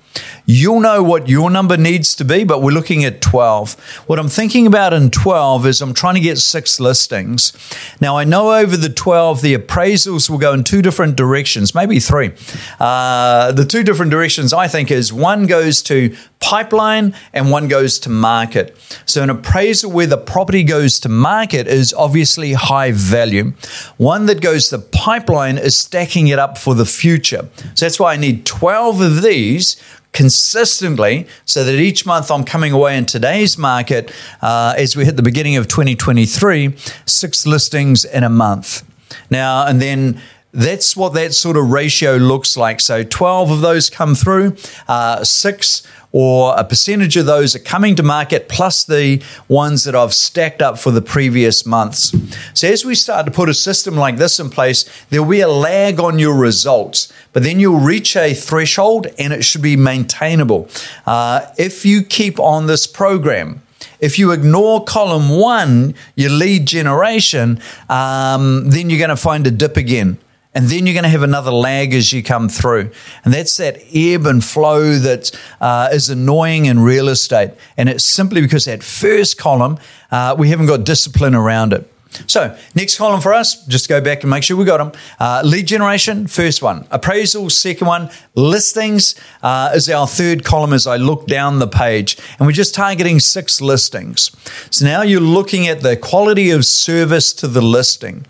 You'll 0.50 0.80
know 0.80 1.02
what 1.02 1.28
your 1.28 1.50
number 1.50 1.76
needs 1.76 2.14
to 2.14 2.24
be, 2.24 2.42
but 2.42 2.62
we're 2.62 2.70
looking 2.70 3.04
at 3.04 3.20
12. 3.20 3.74
What 4.06 4.18
I'm 4.18 4.30
thinking 4.30 4.66
about 4.66 4.94
in 4.94 5.10
12 5.10 5.66
is 5.66 5.82
I'm 5.82 5.92
trying 5.92 6.14
to 6.14 6.22
get 6.22 6.38
six 6.38 6.80
listings. 6.80 7.52
Now, 8.00 8.16
I 8.16 8.24
know 8.24 8.54
over 8.54 8.74
the 8.78 8.88
12, 8.88 9.42
the 9.42 9.54
appraisals 9.54 10.30
will 10.30 10.38
go 10.38 10.54
in 10.54 10.64
two 10.64 10.80
different 10.80 11.16
directions, 11.16 11.74
maybe 11.74 12.00
three. 12.00 12.32
Uh, 12.80 13.52
the 13.52 13.66
two 13.66 13.82
different 13.82 14.10
directions 14.10 14.54
I 14.54 14.68
think 14.68 14.90
is 14.90 15.12
one 15.12 15.44
goes 15.44 15.82
to 15.82 16.16
pipeline 16.40 17.14
and 17.34 17.50
one 17.50 17.68
goes 17.68 17.98
to 17.98 18.08
market. 18.08 18.74
So, 19.04 19.22
an 19.22 19.28
appraisal 19.28 19.90
where 19.90 20.06
the 20.06 20.16
property 20.16 20.64
goes 20.64 20.98
to 21.00 21.10
market 21.10 21.66
is 21.66 21.92
obviously 21.92 22.54
high 22.54 22.92
value. 22.92 23.52
One 23.98 24.24
that 24.26 24.40
goes 24.40 24.70
to 24.70 24.78
pipeline 24.78 25.58
is 25.58 25.76
stacking 25.76 26.28
it 26.28 26.38
up 26.38 26.56
for 26.56 26.74
the 26.74 26.86
future. 26.86 27.48
So, 27.74 27.84
that's 27.84 28.00
why 28.00 28.14
I 28.14 28.16
need 28.16 28.46
12 28.46 29.00
of 29.00 29.22
these 29.22 29.76
consistently 30.18 31.28
so 31.44 31.62
that 31.62 31.76
each 31.76 32.04
month 32.04 32.28
I'm 32.28 32.42
coming 32.42 32.72
away 32.72 32.98
in 32.98 33.06
today's 33.06 33.56
market 33.56 34.10
uh, 34.42 34.74
as 34.76 34.96
we 34.96 35.04
hit 35.04 35.14
the 35.14 35.22
beginning 35.22 35.54
of 35.54 35.68
2023, 35.68 36.74
six 37.06 37.46
listings 37.46 38.04
in 38.04 38.24
a 38.24 38.28
month. 38.28 38.84
Now, 39.30 39.64
and 39.64 39.80
then 39.80 40.20
that's 40.58 40.96
what 40.96 41.14
that 41.14 41.32
sort 41.34 41.56
of 41.56 41.70
ratio 41.70 42.16
looks 42.16 42.56
like. 42.56 42.80
So 42.80 43.04
12 43.04 43.50
of 43.50 43.60
those 43.60 43.88
come 43.88 44.14
through, 44.14 44.56
uh, 44.88 45.22
six 45.22 45.86
or 46.10 46.54
a 46.56 46.64
percentage 46.64 47.16
of 47.16 47.26
those 47.26 47.54
are 47.54 47.60
coming 47.60 47.94
to 47.94 48.02
market, 48.02 48.48
plus 48.48 48.84
the 48.84 49.22
ones 49.46 49.84
that 49.84 49.94
I've 49.94 50.14
stacked 50.14 50.62
up 50.62 50.78
for 50.78 50.90
the 50.90 51.02
previous 51.02 51.66
months. 51.66 52.14
So, 52.54 52.66
as 52.66 52.84
we 52.84 52.94
start 52.94 53.26
to 53.26 53.32
put 53.32 53.48
a 53.48 53.54
system 53.54 53.94
like 53.94 54.16
this 54.16 54.40
in 54.40 54.48
place, 54.48 54.88
there'll 55.10 55.28
be 55.28 55.40
a 55.40 55.48
lag 55.48 56.00
on 56.00 56.18
your 56.18 56.34
results, 56.34 57.12
but 57.32 57.42
then 57.42 57.60
you'll 57.60 57.80
reach 57.80 58.16
a 58.16 58.32
threshold 58.32 59.08
and 59.18 59.32
it 59.34 59.44
should 59.44 59.62
be 59.62 59.76
maintainable. 59.76 60.68
Uh, 61.06 61.46
if 61.58 61.84
you 61.84 62.02
keep 62.02 62.40
on 62.40 62.66
this 62.66 62.86
program, 62.86 63.60
if 64.00 64.18
you 64.18 64.32
ignore 64.32 64.84
column 64.84 65.28
one, 65.28 65.94
your 66.14 66.30
lead 66.30 66.66
generation, 66.66 67.60
um, 67.90 68.70
then 68.70 68.88
you're 68.88 68.98
going 68.98 69.10
to 69.10 69.16
find 69.16 69.46
a 69.46 69.50
dip 69.50 69.76
again. 69.76 70.18
And 70.54 70.66
then 70.66 70.86
you're 70.86 70.94
going 70.94 71.04
to 71.04 71.10
have 71.10 71.22
another 71.22 71.50
lag 71.50 71.92
as 71.94 72.12
you 72.12 72.22
come 72.22 72.48
through. 72.48 72.90
And 73.24 73.34
that's 73.34 73.56
that 73.58 73.80
ebb 73.94 74.26
and 74.26 74.42
flow 74.42 74.94
that 74.94 75.30
uh, 75.60 75.90
is 75.92 76.08
annoying 76.08 76.66
in 76.66 76.80
real 76.80 77.08
estate. 77.08 77.52
And 77.76 77.88
it's 77.88 78.04
simply 78.04 78.40
because 78.40 78.64
that 78.64 78.82
first 78.82 79.38
column, 79.38 79.78
uh, 80.10 80.34
we 80.38 80.48
haven't 80.48 80.66
got 80.66 80.84
discipline 80.84 81.34
around 81.34 81.72
it. 81.72 81.92
So, 82.26 82.56
next 82.74 82.98
column 82.98 83.20
for 83.20 83.32
us, 83.32 83.64
just 83.66 83.88
go 83.88 84.00
back 84.00 84.22
and 84.22 84.30
make 84.30 84.42
sure 84.42 84.56
we 84.56 84.64
got 84.64 84.78
them. 84.78 84.92
Uh, 85.18 85.42
lead 85.44 85.66
generation, 85.66 86.26
first 86.26 86.62
one. 86.62 86.86
Appraisal, 86.90 87.50
second 87.50 87.86
one. 87.86 88.10
Listings 88.34 89.14
uh, 89.42 89.72
is 89.74 89.88
our 89.88 90.06
third 90.06 90.44
column 90.44 90.72
as 90.72 90.86
I 90.86 90.96
look 90.96 91.26
down 91.26 91.58
the 91.58 91.68
page. 91.68 92.18
And 92.38 92.46
we're 92.46 92.52
just 92.52 92.74
targeting 92.74 93.20
six 93.20 93.60
listings. 93.60 94.30
So 94.70 94.84
now 94.84 95.02
you're 95.02 95.20
looking 95.20 95.66
at 95.68 95.80
the 95.80 95.96
quality 95.96 96.50
of 96.50 96.64
service 96.64 97.32
to 97.34 97.48
the 97.48 97.62
listing. 97.62 98.26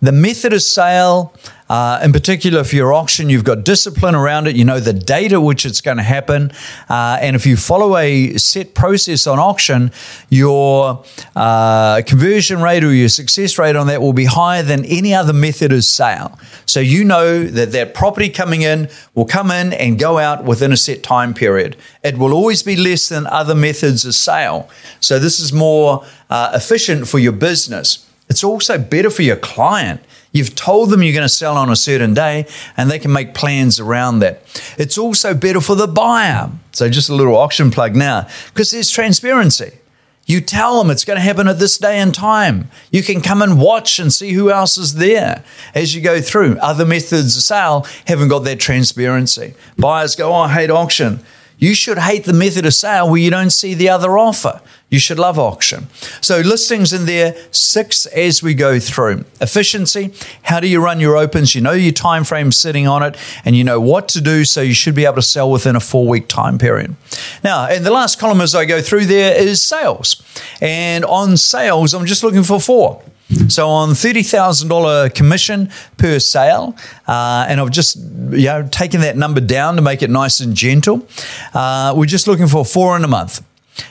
The 0.00 0.12
method 0.12 0.52
of 0.52 0.62
sale, 0.62 1.34
uh, 1.74 1.98
in 2.04 2.12
particular, 2.12 2.60
if 2.60 2.72
you're 2.72 2.92
auction, 2.92 3.28
you've 3.28 3.42
got 3.42 3.64
discipline 3.64 4.14
around 4.14 4.46
it. 4.46 4.54
You 4.54 4.64
know 4.64 4.78
the 4.78 4.92
date 4.92 5.32
at 5.32 5.42
which 5.42 5.66
it's 5.66 5.80
going 5.80 5.96
to 5.96 6.04
happen. 6.04 6.52
Uh, 6.88 7.18
and 7.20 7.34
if 7.34 7.46
you 7.46 7.56
follow 7.56 7.96
a 7.96 8.36
set 8.36 8.74
process 8.74 9.26
on 9.26 9.40
auction, 9.40 9.90
your 10.28 11.04
uh, 11.34 12.00
conversion 12.06 12.62
rate 12.62 12.84
or 12.84 12.94
your 12.94 13.08
success 13.08 13.58
rate 13.58 13.74
on 13.74 13.88
that 13.88 14.00
will 14.00 14.12
be 14.12 14.26
higher 14.26 14.62
than 14.62 14.84
any 14.84 15.12
other 15.12 15.32
method 15.32 15.72
of 15.72 15.82
sale. 15.82 16.38
So 16.64 16.78
you 16.78 17.02
know 17.02 17.42
that 17.42 17.72
that 17.72 17.92
property 17.92 18.28
coming 18.28 18.62
in 18.62 18.88
will 19.16 19.26
come 19.26 19.50
in 19.50 19.72
and 19.72 19.98
go 19.98 20.18
out 20.18 20.44
within 20.44 20.70
a 20.70 20.76
set 20.76 21.02
time 21.02 21.34
period. 21.34 21.76
It 22.04 22.18
will 22.18 22.32
always 22.32 22.62
be 22.62 22.76
less 22.76 23.08
than 23.08 23.26
other 23.26 23.56
methods 23.56 24.04
of 24.04 24.14
sale. 24.14 24.70
So 25.00 25.18
this 25.18 25.40
is 25.40 25.52
more 25.52 26.04
uh, 26.30 26.52
efficient 26.54 27.08
for 27.08 27.18
your 27.18 27.32
business. 27.32 28.03
It's 28.28 28.44
also 28.44 28.78
better 28.78 29.10
for 29.10 29.22
your 29.22 29.36
client. 29.36 30.00
You've 30.32 30.56
told 30.56 30.90
them 30.90 31.02
you're 31.02 31.12
going 31.12 31.22
to 31.22 31.28
sell 31.28 31.56
on 31.56 31.70
a 31.70 31.76
certain 31.76 32.12
day 32.12 32.46
and 32.76 32.90
they 32.90 32.98
can 32.98 33.12
make 33.12 33.34
plans 33.34 33.78
around 33.78 34.18
that. 34.18 34.42
It's 34.76 34.98
also 34.98 35.32
better 35.32 35.60
for 35.60 35.76
the 35.76 35.86
buyer. 35.86 36.50
So, 36.72 36.88
just 36.88 37.08
a 37.08 37.14
little 37.14 37.36
auction 37.36 37.70
plug 37.70 37.94
now 37.94 38.26
because 38.48 38.72
there's 38.72 38.90
transparency. 38.90 39.78
You 40.26 40.40
tell 40.40 40.78
them 40.78 40.90
it's 40.90 41.04
going 41.04 41.18
to 41.18 41.22
happen 41.22 41.48
at 41.48 41.58
this 41.58 41.76
day 41.76 41.98
and 41.98 42.14
time. 42.14 42.70
You 42.90 43.02
can 43.02 43.20
come 43.20 43.42
and 43.42 43.60
watch 43.60 43.98
and 43.98 44.12
see 44.12 44.32
who 44.32 44.50
else 44.50 44.78
is 44.78 44.94
there 44.94 45.44
as 45.74 45.94
you 45.94 46.00
go 46.00 46.20
through. 46.20 46.56
Other 46.58 46.86
methods 46.86 47.36
of 47.36 47.42
sale 47.42 47.86
haven't 48.06 48.28
got 48.28 48.40
that 48.40 48.58
transparency. 48.58 49.54
Buyers 49.78 50.16
go, 50.16 50.32
Oh, 50.32 50.34
I 50.34 50.52
hate 50.52 50.70
auction. 50.70 51.20
You 51.58 51.74
should 51.74 51.98
hate 51.98 52.24
the 52.24 52.32
method 52.32 52.66
of 52.66 52.74
sale 52.74 53.08
where 53.08 53.20
you 53.20 53.30
don't 53.30 53.50
see 53.50 53.74
the 53.74 53.88
other 53.88 54.18
offer. 54.18 54.60
You 54.90 54.98
should 54.98 55.18
love 55.18 55.38
auction. 55.38 55.88
So 56.20 56.40
listings 56.40 56.92
in 56.92 57.06
there, 57.06 57.34
six 57.50 58.06
as 58.06 58.42
we 58.42 58.54
go 58.54 58.78
through. 58.78 59.24
Efficiency, 59.40 60.12
how 60.42 60.60
do 60.60 60.68
you 60.68 60.80
run 60.80 61.00
your 61.00 61.16
opens? 61.16 61.54
You 61.54 61.62
know 61.62 61.72
your 61.72 61.92
time 61.92 62.22
frame 62.22 62.52
sitting 62.52 62.86
on 62.86 63.02
it 63.02 63.16
and 63.44 63.56
you 63.56 63.64
know 63.64 63.80
what 63.80 64.08
to 64.10 64.20
do, 64.20 64.44
so 64.44 64.60
you 64.60 64.74
should 64.74 64.94
be 64.94 65.04
able 65.04 65.16
to 65.16 65.22
sell 65.22 65.50
within 65.50 65.74
a 65.74 65.80
four 65.80 66.06
week 66.06 66.28
time 66.28 66.58
period. 66.58 66.94
Now, 67.42 67.68
in 67.68 67.82
the 67.82 67.90
last 67.90 68.18
column 68.18 68.40
as 68.40 68.54
I 68.54 68.66
go 68.66 68.80
through 68.80 69.06
there 69.06 69.34
is 69.36 69.62
sales. 69.62 70.22
And 70.60 71.04
on 71.04 71.36
sales, 71.36 71.94
I'm 71.94 72.06
just 72.06 72.22
looking 72.22 72.44
for 72.44 72.60
four. 72.60 73.02
So 73.48 73.68
on 73.68 73.90
$30,000 73.90 75.14
commission 75.14 75.70
per 75.96 76.18
sale, 76.18 76.76
uh, 77.06 77.46
and 77.48 77.60
I've 77.60 77.70
just 77.70 77.96
you 77.96 78.46
know 78.46 78.68
taken 78.70 79.00
that 79.00 79.16
number 79.16 79.40
down 79.40 79.76
to 79.76 79.82
make 79.82 80.02
it 80.02 80.10
nice 80.10 80.40
and 80.40 80.54
gentle. 80.54 81.08
Uh, 81.54 81.94
we're 81.96 82.04
just 82.06 82.28
looking 82.28 82.46
for 82.46 82.64
four 82.64 82.96
in 82.96 83.04
a 83.04 83.08
month. 83.08 83.42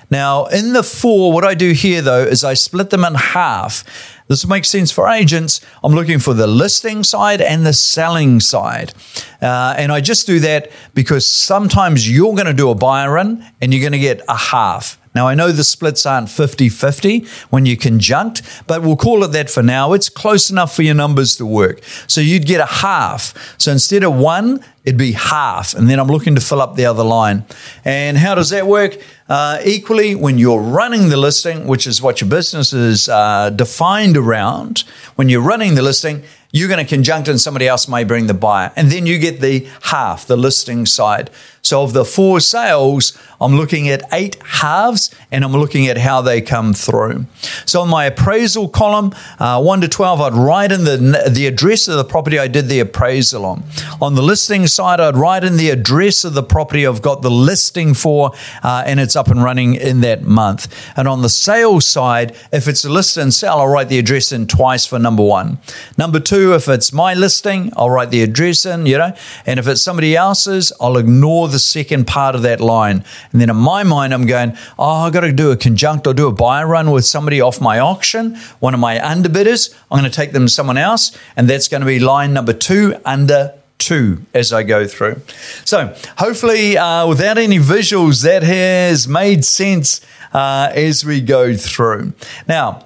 Now, 0.10 0.46
in 0.46 0.74
the 0.74 0.84
four, 0.84 1.34
what 1.34 1.44
I 1.44 1.56
do 1.56 1.72
here 1.72 2.02
though 2.02 2.24
is 2.24 2.44
I 2.44 2.54
split 2.54 2.90
them 2.90 3.04
in 3.04 3.16
half. 3.16 3.84
This 4.28 4.48
makes 4.48 4.70
sense 4.70 4.92
for 4.92 5.10
agents. 5.10 5.60
I'm 5.84 5.94
looking 5.94 6.20
for 6.20 6.34
the 6.34 6.48
listing 6.48 7.04
side 7.04 7.42
and 7.42 7.66
the 7.66 7.74
selling 7.74 8.40
side. 8.40 8.94
Uh, 9.42 9.76
and 9.78 9.92
I 9.92 10.00
just 10.00 10.26
do 10.26 10.40
that 10.40 10.72
because 10.94 11.28
sometimes 11.28 12.10
you're 12.10 12.34
going 12.34 12.46
to 12.46 12.54
do 12.54 12.70
a 12.70 12.76
buy 12.76 13.06
run 13.08 13.46
and 13.62 13.74
you're 13.74 13.82
going 13.82 13.92
to 13.92 14.00
get 14.00 14.22
a 14.30 14.38
half. 14.38 14.98
Now, 15.16 15.28
I 15.28 15.36
know 15.36 15.52
the 15.52 15.64
splits 15.64 16.06
aren't 16.06 16.30
50 16.30 16.70
50 16.70 17.26
when 17.50 17.66
you 17.66 17.78
conjunct, 17.78 18.42
but 18.68 18.82
we'll 18.82 18.96
call 18.96 19.24
it 19.24 19.30
that 19.30 19.50
for 19.50 19.62
now. 19.62 19.94
It's 19.94 20.10
close 20.10 20.50
enough 20.50 20.76
for 20.76 20.82
your 20.82 20.96
numbers 20.96 21.36
to 21.38 21.46
work. 21.46 21.84
So 22.08 22.22
you'd 22.22 22.46
get 22.46 22.60
a 22.60 22.66
half. 22.66 23.56
So 23.58 23.72
instead 23.72 24.04
of 24.04 24.16
one, 24.16 24.64
it'd 24.84 24.98
be 24.98 25.14
half. 25.14 25.74
And 25.74 25.90
then 25.90 26.00
I'm 26.00 26.08
looking 26.08 26.36
to 26.36 26.42
fill 26.42 26.62
up 26.62 26.76
the 26.76 26.86
other 26.86 27.04
line. 27.04 27.46
And 27.86 28.18
how 28.18 28.36
does 28.36 28.50
that 28.50 28.68
work? 28.68 28.98
Uh, 29.30 29.60
equally, 29.64 30.16
when 30.16 30.38
you're 30.38 30.62
running 30.62 31.10
the 31.10 31.18
listing, 31.18 31.68
which 31.68 31.88
is 31.88 32.02
what 32.02 32.20
your 32.20 32.30
business 32.30 32.74
is 32.74 33.08
uh, 33.08 33.50
defined 33.52 34.18
around, 34.18 34.80
when 35.16 35.30
you're 35.30 35.42
running 35.42 35.76
the 35.76 35.82
listing, 35.82 36.24
you're 36.52 36.68
going 36.68 36.86
to 36.86 36.90
conjunct 36.90 37.28
and 37.28 37.42
somebody 37.42 37.68
else 37.68 37.88
may 37.88 38.04
bring 38.04 38.28
the 38.28 38.34
buyer. 38.34 38.72
And 38.76 38.92
then 38.92 39.08
you 39.08 39.18
get 39.18 39.42
the 39.42 39.68
half, 39.84 40.28
the 40.28 40.38
listing 40.38 40.86
side. 40.86 41.32
So 41.64 41.82
of 41.82 41.94
the 41.94 42.04
four 42.04 42.42
sales, 42.42 43.18
I'm 43.40 43.56
looking 43.56 43.88
at 43.88 44.04
eight 44.12 44.36
halves 44.44 45.10
and 45.32 45.46
I'm 45.46 45.54
looking 45.54 45.88
at 45.88 45.98
how 45.98 46.22
they 46.22 46.42
come 46.42 46.74
through. 46.74 47.26
So 47.66 47.80
on 47.80 47.90
my 47.90 48.04
appraisal 48.04 48.68
column, 48.68 49.16
uh, 49.40 49.62
1 49.62 49.80
to 49.80 49.88
12, 49.88 50.20
I'd 50.20 50.34
write 50.34 50.74
in 50.74 50.84
the, 50.84 51.30
the 51.32 51.48
address 51.48 51.88
of 51.88 51.96
the 51.96 52.04
property 52.04 52.38
I 52.38 52.50
did 52.50 52.68
the 52.68 52.82
appraisal 52.82 53.46
on. 53.46 53.64
On 54.02 54.16
the 54.16 54.22
listing 54.22 54.68
side, 54.68 55.00
I'd 55.00 55.16
write 55.16 55.46
in 55.46 55.56
the 55.56 55.70
address 55.70 56.26
of 56.26 56.34
the 56.34 56.44
property 56.44 56.86
I've 56.86 57.02
got 57.02 57.22
the 57.22 57.32
listing 57.32 57.94
for 57.94 58.32
uh, 58.62 58.84
and 58.86 59.00
it's 59.00 59.16
up 59.16 59.30
and 59.30 59.42
running 59.42 59.76
in 59.76 60.02
that 60.02 60.24
month. 60.24 60.68
And 60.98 61.08
on 61.08 61.22
the 61.22 61.30
sales 61.30 61.88
side, 61.88 62.36
if 62.52 62.68
it's 62.68 62.84
a 62.84 62.90
list 62.90 63.16
and 63.16 63.34
sell, 63.34 63.60
I'll 63.60 63.68
write 63.70 63.88
the 63.88 64.00
address 64.00 64.34
in 64.34 64.48
twice 64.48 64.86
for 64.86 65.00
number 65.00 65.24
one. 65.24 65.60
Number 65.98 66.20
two, 66.20 66.56
if 66.56 66.68
it's 66.68 66.92
my 66.92 67.14
listing, 67.14 67.72
I'll 67.78 67.90
write 67.90 68.10
the 68.10 68.22
address 68.22 68.66
in, 68.66 68.86
you 68.86 68.98
know, 68.98 69.14
and 69.46 69.62
if 69.62 69.68
it's 69.68 69.82
somebody 69.82 70.18
else's, 70.18 70.74
I'll 70.82 70.98
ignore 70.98 71.53
the 71.54 71.60
second 71.60 72.06
part 72.06 72.36
of 72.36 72.42
that 72.42 72.60
line. 72.60 73.06
And 73.32 73.40
then 73.40 73.50
in 73.50 73.56
my 73.56 73.84
mind, 73.84 74.14
I'm 74.14 74.26
going, 74.26 74.58
oh, 74.78 75.06
I've 75.06 75.14
got 75.14 75.22
to 75.22 75.32
do 75.32 75.52
a 75.52 75.58
conjunct 75.58 76.06
or 76.06 76.14
do 76.14 76.28
a 76.28 76.34
buy 76.34 76.64
run 76.64 76.92
with 76.92 77.06
somebody 77.06 77.40
off 77.40 77.62
my 77.62 77.80
auction, 77.80 78.36
one 78.60 78.74
of 78.74 78.82
my 78.82 78.98
underbidders. 78.98 79.74
I'm 79.90 80.00
going 80.00 80.12
to 80.12 80.16
take 80.16 80.34
them 80.34 80.48
to 80.48 80.50
someone 80.50 80.78
else. 80.78 81.18
And 81.38 81.50
that's 81.50 81.70
going 81.70 81.82
to 81.82 81.88
be 81.88 82.00
line 82.00 82.34
number 82.34 82.52
two 82.52 82.96
under 83.06 83.54
two 83.78 84.22
as 84.34 84.52
I 84.52 84.64
go 84.64 84.88
through. 84.88 85.22
So, 85.66 85.96
hopefully, 86.18 86.78
uh, 86.78 87.08
without 87.08 87.38
any 87.38 87.58
visuals, 87.58 88.24
that 88.24 88.44
has 88.44 89.08
made 89.08 89.46
sense 89.46 90.02
uh, 90.34 90.72
as 90.74 91.06
we 91.06 91.22
go 91.22 91.56
through. 91.56 92.14
Now, 92.48 92.86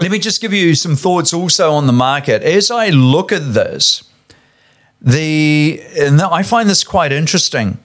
let 0.00 0.10
me 0.10 0.18
just 0.18 0.40
give 0.40 0.52
you 0.52 0.74
some 0.74 0.96
thoughts 0.96 1.34
also 1.34 1.72
on 1.72 1.86
the 1.86 1.92
market. 1.92 2.42
As 2.42 2.70
I 2.70 2.88
look 2.88 3.32
at 3.32 3.54
this, 3.54 4.02
the 5.00 5.82
and 5.98 6.20
I 6.20 6.42
find 6.42 6.68
this 6.68 6.84
quite 6.84 7.12
interesting. 7.12 7.78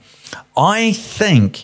I 0.58 0.94
think 0.94 1.64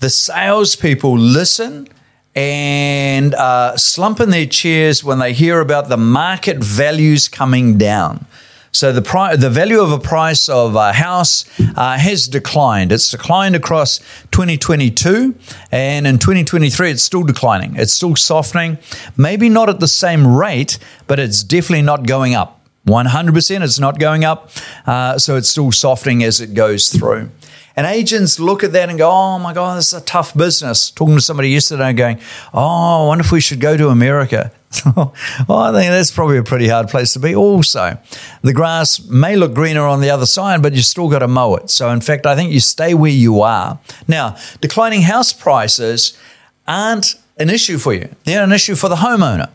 the 0.00 0.10
salespeople 0.10 1.16
listen 1.16 1.88
and 2.34 3.34
uh, 3.34 3.76
slump 3.76 4.20
in 4.20 4.30
their 4.30 4.46
chairs 4.46 5.02
when 5.02 5.18
they 5.18 5.32
hear 5.32 5.60
about 5.60 5.88
the 5.88 5.96
market 5.96 6.58
values 6.58 7.28
coming 7.28 7.78
down. 7.78 8.26
So 8.70 8.92
the 8.92 9.02
pri- 9.02 9.34
the 9.34 9.50
value 9.50 9.80
of 9.80 9.90
a 9.90 9.98
price 9.98 10.48
of 10.48 10.76
a 10.76 10.92
house 10.92 11.44
uh, 11.76 11.98
has 11.98 12.28
declined. 12.28 12.92
It's 12.92 13.10
declined 13.10 13.56
across 13.56 13.98
2022, 14.30 15.34
and 15.72 16.06
in 16.06 16.18
2023, 16.18 16.90
it's 16.90 17.02
still 17.02 17.22
declining. 17.22 17.76
It's 17.76 17.94
still 17.94 18.14
softening. 18.14 18.78
Maybe 19.16 19.48
not 19.48 19.68
at 19.68 19.80
the 19.80 19.88
same 19.88 20.36
rate, 20.36 20.78
but 21.06 21.18
it's 21.18 21.42
definitely 21.42 21.82
not 21.82 22.06
going 22.06 22.34
up. 22.34 22.57
100% 22.88 23.62
it's 23.62 23.78
not 23.78 23.98
going 23.98 24.24
up. 24.24 24.50
Uh, 24.86 25.18
so 25.18 25.36
it's 25.36 25.48
still 25.48 25.70
softening 25.70 26.22
as 26.24 26.40
it 26.40 26.54
goes 26.54 26.88
through. 26.88 27.30
And 27.76 27.86
agents 27.86 28.40
look 28.40 28.64
at 28.64 28.72
that 28.72 28.88
and 28.88 28.98
go, 28.98 29.08
oh 29.08 29.38
my 29.38 29.54
God, 29.54 29.78
this 29.78 29.92
is 29.92 30.02
a 30.02 30.04
tough 30.04 30.36
business. 30.36 30.90
Talking 30.90 31.14
to 31.14 31.20
somebody 31.20 31.50
yesterday 31.50 31.90
and 31.90 31.96
going, 31.96 32.20
oh, 32.52 33.04
I 33.04 33.06
wonder 33.06 33.22
if 33.22 33.30
we 33.30 33.40
should 33.40 33.60
go 33.60 33.76
to 33.76 33.90
America. 33.90 34.50
well, 34.96 35.14
I 35.48 35.70
think 35.70 35.90
that's 35.92 36.10
probably 36.10 36.38
a 36.38 36.42
pretty 36.42 36.66
hard 36.66 36.88
place 36.88 37.12
to 37.12 37.20
be. 37.20 37.36
Also, 37.36 37.96
the 38.42 38.52
grass 38.52 38.98
may 39.04 39.36
look 39.36 39.54
greener 39.54 39.82
on 39.82 40.00
the 40.00 40.10
other 40.10 40.26
side, 40.26 40.60
but 40.60 40.72
you 40.72 40.82
still 40.82 41.08
got 41.08 41.20
to 41.20 41.28
mow 41.28 41.54
it. 41.54 41.70
So, 41.70 41.88
in 41.90 42.00
fact, 42.00 42.26
I 42.26 42.34
think 42.34 42.52
you 42.52 42.58
stay 42.58 42.94
where 42.94 43.12
you 43.12 43.42
are. 43.42 43.78
Now, 44.08 44.36
declining 44.60 45.02
house 45.02 45.32
prices 45.32 46.18
aren't 46.66 47.14
an 47.38 47.48
issue 47.48 47.78
for 47.78 47.94
you, 47.94 48.12
they're 48.24 48.42
an 48.42 48.50
issue 48.50 48.74
for 48.74 48.88
the 48.88 48.96
homeowner. 48.96 49.50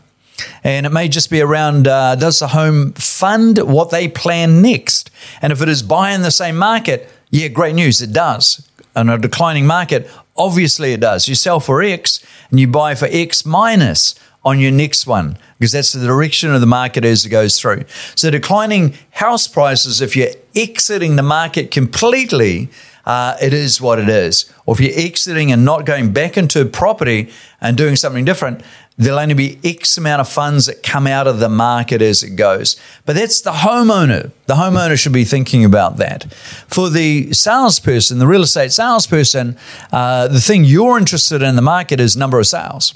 And 0.62 0.86
it 0.86 0.90
may 0.90 1.08
just 1.08 1.30
be 1.30 1.40
around 1.40 1.86
uh, 1.86 2.16
does 2.16 2.40
the 2.40 2.48
home 2.48 2.92
fund 2.92 3.58
what 3.58 3.90
they 3.90 4.08
plan 4.08 4.62
next? 4.62 5.10
And 5.40 5.52
if 5.52 5.62
it 5.62 5.68
is 5.68 5.82
buying 5.82 6.22
the 6.22 6.30
same 6.30 6.56
market, 6.56 7.08
yeah, 7.30 7.48
great 7.48 7.74
news, 7.74 8.02
it 8.02 8.12
does. 8.12 8.68
In 8.96 9.08
a 9.08 9.18
declining 9.18 9.66
market, 9.66 10.08
obviously 10.36 10.92
it 10.92 11.00
does. 11.00 11.28
You 11.28 11.34
sell 11.34 11.60
for 11.60 11.82
X 11.82 12.24
and 12.50 12.60
you 12.60 12.68
buy 12.68 12.94
for 12.94 13.08
X 13.10 13.44
minus 13.44 14.14
on 14.44 14.60
your 14.60 14.70
next 14.70 15.06
one 15.06 15.36
because 15.58 15.72
that's 15.72 15.92
the 15.92 16.06
direction 16.06 16.54
of 16.54 16.60
the 16.60 16.66
market 16.66 17.04
as 17.04 17.24
it 17.24 17.30
goes 17.30 17.58
through. 17.58 17.84
So, 18.14 18.30
declining 18.30 18.94
house 19.10 19.48
prices, 19.48 20.00
if 20.00 20.14
you're 20.14 20.34
exiting 20.54 21.16
the 21.16 21.22
market 21.22 21.70
completely, 21.70 22.68
uh, 23.06 23.36
it 23.40 23.52
is 23.52 23.80
what 23.80 23.98
it 23.98 24.08
is. 24.08 24.52
Or 24.66 24.74
if 24.74 24.80
you're 24.80 24.98
exiting 24.98 25.52
and 25.52 25.64
not 25.64 25.84
going 25.84 26.12
back 26.12 26.36
into 26.36 26.64
property 26.64 27.30
and 27.60 27.76
doing 27.76 27.96
something 27.96 28.24
different, 28.24 28.62
there'll 28.96 29.18
only 29.18 29.34
be 29.34 29.58
X 29.64 29.98
amount 29.98 30.20
of 30.20 30.28
funds 30.28 30.66
that 30.66 30.82
come 30.82 31.06
out 31.06 31.26
of 31.26 31.38
the 31.38 31.48
market 31.48 32.00
as 32.00 32.22
it 32.22 32.36
goes. 32.36 32.80
But 33.04 33.16
that's 33.16 33.40
the 33.40 33.50
homeowner. 33.50 34.30
The 34.46 34.54
homeowner 34.54 34.98
should 34.98 35.12
be 35.12 35.24
thinking 35.24 35.64
about 35.64 35.96
that. 35.98 36.32
For 36.68 36.88
the 36.88 37.32
salesperson, 37.32 38.18
the 38.18 38.26
real 38.26 38.42
estate 38.42 38.72
salesperson, 38.72 39.56
uh, 39.92 40.28
the 40.28 40.40
thing 40.40 40.64
you're 40.64 40.98
interested 40.98 41.42
in 41.42 41.56
the 41.56 41.62
market 41.62 42.00
is 42.00 42.16
number 42.16 42.38
of 42.38 42.46
sales. 42.46 42.94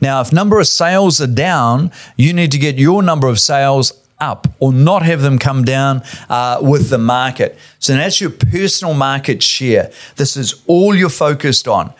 Now, 0.00 0.20
if 0.20 0.32
number 0.32 0.60
of 0.60 0.66
sales 0.66 1.20
are 1.20 1.26
down, 1.26 1.90
you 2.16 2.32
need 2.32 2.52
to 2.52 2.58
get 2.58 2.76
your 2.76 3.02
number 3.02 3.28
of 3.28 3.38
sales 3.38 3.92
up 4.30 4.46
or 4.58 4.72
not 4.72 5.02
have 5.02 5.20
them 5.22 5.38
come 5.38 5.64
down 5.64 6.02
uh, 6.28 6.58
with 6.62 6.88
the 6.90 6.98
market. 6.98 7.50
So 7.78 7.94
that's 7.94 8.20
your 8.20 8.30
personal 8.30 8.94
market 8.94 9.42
share. 9.42 9.90
This 10.16 10.36
is 10.36 10.62
all 10.66 10.94
you're 10.94 11.18
focused 11.28 11.68
on. 11.68 11.92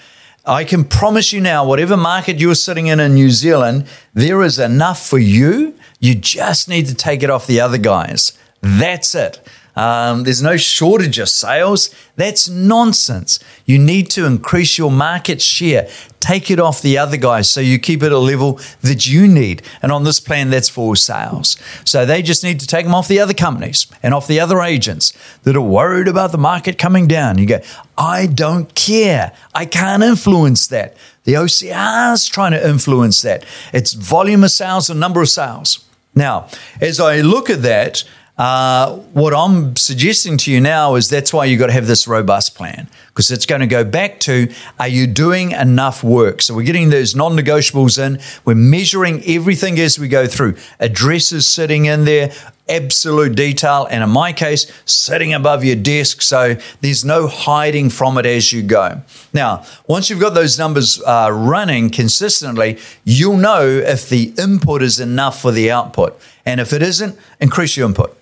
I 0.47 0.64
can 0.64 0.85
promise 0.85 1.33
you 1.33 1.40
now, 1.40 1.66
whatever 1.66 1.97
market 1.97 2.38
you're 2.38 2.54
sitting 2.54 2.87
in 2.87 3.00
in 3.00 3.14
New 3.14 3.31
Zealand, 3.31 3.87
there 4.12 4.43
is 4.43 4.59
enough 4.59 5.00
for 5.07 5.19
you. 5.19 5.75
You 6.00 6.14
just 6.14 6.69
need 6.69 6.87
to 6.87 6.95
take 6.95 7.23
it 7.23 7.31
off 7.31 7.47
the 7.47 7.61
other 7.61 7.78
guys. 7.78 8.37
That's 8.61 9.14
it. 9.14 9.40
Um, 9.76 10.23
there's 10.23 10.43
no 10.43 10.57
shortage 10.57 11.19
of 11.19 11.28
sales. 11.28 11.90
That's 12.16 12.49
nonsense. 12.49 13.40
You 13.66 13.78
need 13.78 14.09
to 14.11 14.25
increase 14.25 14.78
your 14.78 14.90
market 14.90 15.43
share. 15.43 15.88
Take 16.21 16.50
it 16.50 16.61
off 16.61 16.81
the 16.81 16.97
other 16.97 17.16
guys 17.16 17.50
so 17.50 17.61
you 17.61 17.78
keep 17.78 18.02
it 18.02 18.07
at 18.07 18.12
a 18.12 18.19
level 18.19 18.61
that 18.83 19.07
you 19.07 19.26
need. 19.26 19.62
And 19.83 19.93
on 19.93 20.04
this 20.04 20.21
plan, 20.21 20.50
that's 20.50 20.69
for 20.69 20.97
sales. 20.97 21.57
So 21.85 22.07
they 22.07 22.23
just 22.23 22.45
need 22.45 22.61
to 22.61 22.66
take 22.66 22.87
them 22.87 22.95
off 22.95 23.09
the 23.09 23.21
other 23.21 23.35
companies 23.35 23.87
and 24.02 24.14
off 24.14 24.26
the 24.26 24.40
other 24.40 24.61
agents 24.61 25.12
that 25.43 25.57
are 25.57 25.61
worried 25.61 26.09
about 26.09 26.33
the 26.33 26.38
market 26.38 26.78
coming 26.78 27.07
down. 27.07 27.38
You 27.38 27.47
go, 27.47 27.61
I 27.99 28.26
don't 28.26 28.75
care. 28.75 29.33
I 29.54 29.66
can't 29.66 30.02
influence 30.02 30.66
that. 30.69 30.97
The 31.25 31.35
OCR 31.35 32.14
is 32.14 32.26
trying 32.26 32.52
to 32.52 32.69
influence 32.69 33.23
that. 33.23 33.45
It's 33.73 33.93
volume 33.93 34.45
of 34.45 34.50
sales 34.50 34.88
and 34.88 35.00
number 35.00 35.21
of 35.21 35.28
sales. 35.28 35.85
Now, 36.14 36.49
as 36.81 37.00
I 37.00 37.21
look 37.21 37.50
at 37.50 37.62
that, 37.62 38.04
uh, 38.37 38.97
what 39.12 39.33
I'm 39.33 39.76
suggesting 39.76 40.37
to 40.38 40.50
you 40.50 40.61
now 40.61 40.97
is 40.97 41.09
that's 41.09 41.33
why 41.33 41.45
you've 41.45 41.61
got 41.61 41.67
to 41.67 41.73
have 41.73 41.87
this 41.87 42.09
robust 42.09 42.57
plan 42.57 42.88
because 43.09 43.31
it's 43.31 43.47
going 43.47 43.61
to 43.61 43.67
go 43.69 43.85
back 43.85 44.19
to 44.21 44.53
are 44.81 44.88
you 44.88 45.07
doing 45.07 45.53
enough 45.53 46.03
work? 46.03 46.43
So 46.43 46.53
we're 46.53 46.64
getting 46.64 46.91
those 46.91 47.14
non 47.14 47.37
negotiables 47.37 47.97
in. 48.05 48.21
We're 48.45 48.57
measuring 48.57 49.23
everything 49.25 49.79
as 49.79 50.00
we 50.00 50.09
go 50.09 50.26
through. 50.26 50.57
Addresses 50.81 51.47
sitting 51.47 51.85
in 51.85 52.07
there, 52.07 52.33
absolute 52.69 53.37
detail. 53.37 53.87
And 53.88 54.03
in 54.03 54.11
my 54.11 54.33
case, 54.33 54.67
sitting 54.85 55.33
above 55.33 55.64
your 55.64 55.76
desk. 55.76 56.21
So 56.21 56.57
there's 56.81 57.05
no 57.05 57.29
hiding 57.29 57.88
from 57.88 58.19
it 58.19 58.26
as 58.26 58.53
you 58.53 58.62
go. 58.62 59.03
Now, 59.33 59.64
once 59.87 60.11
you've 60.11 60.19
got 60.19 60.35
those 60.35 60.59
numbers 60.59 61.00
uh, 61.03 61.31
running 61.33 61.88
consistently, 61.88 62.81
you'll 63.05 63.37
know 63.37 63.64
if 63.64 64.09
the 64.09 64.35
input 64.37 64.83
is 64.83 64.99
enough 64.99 65.41
for 65.41 65.53
the 65.53 65.71
output. 65.71 66.21
And 66.45 66.61
if 66.61 66.73
it 66.73 66.83
isn't, 66.83 67.17
increase 67.41 67.76
your 67.76 67.87
input. 67.87 68.19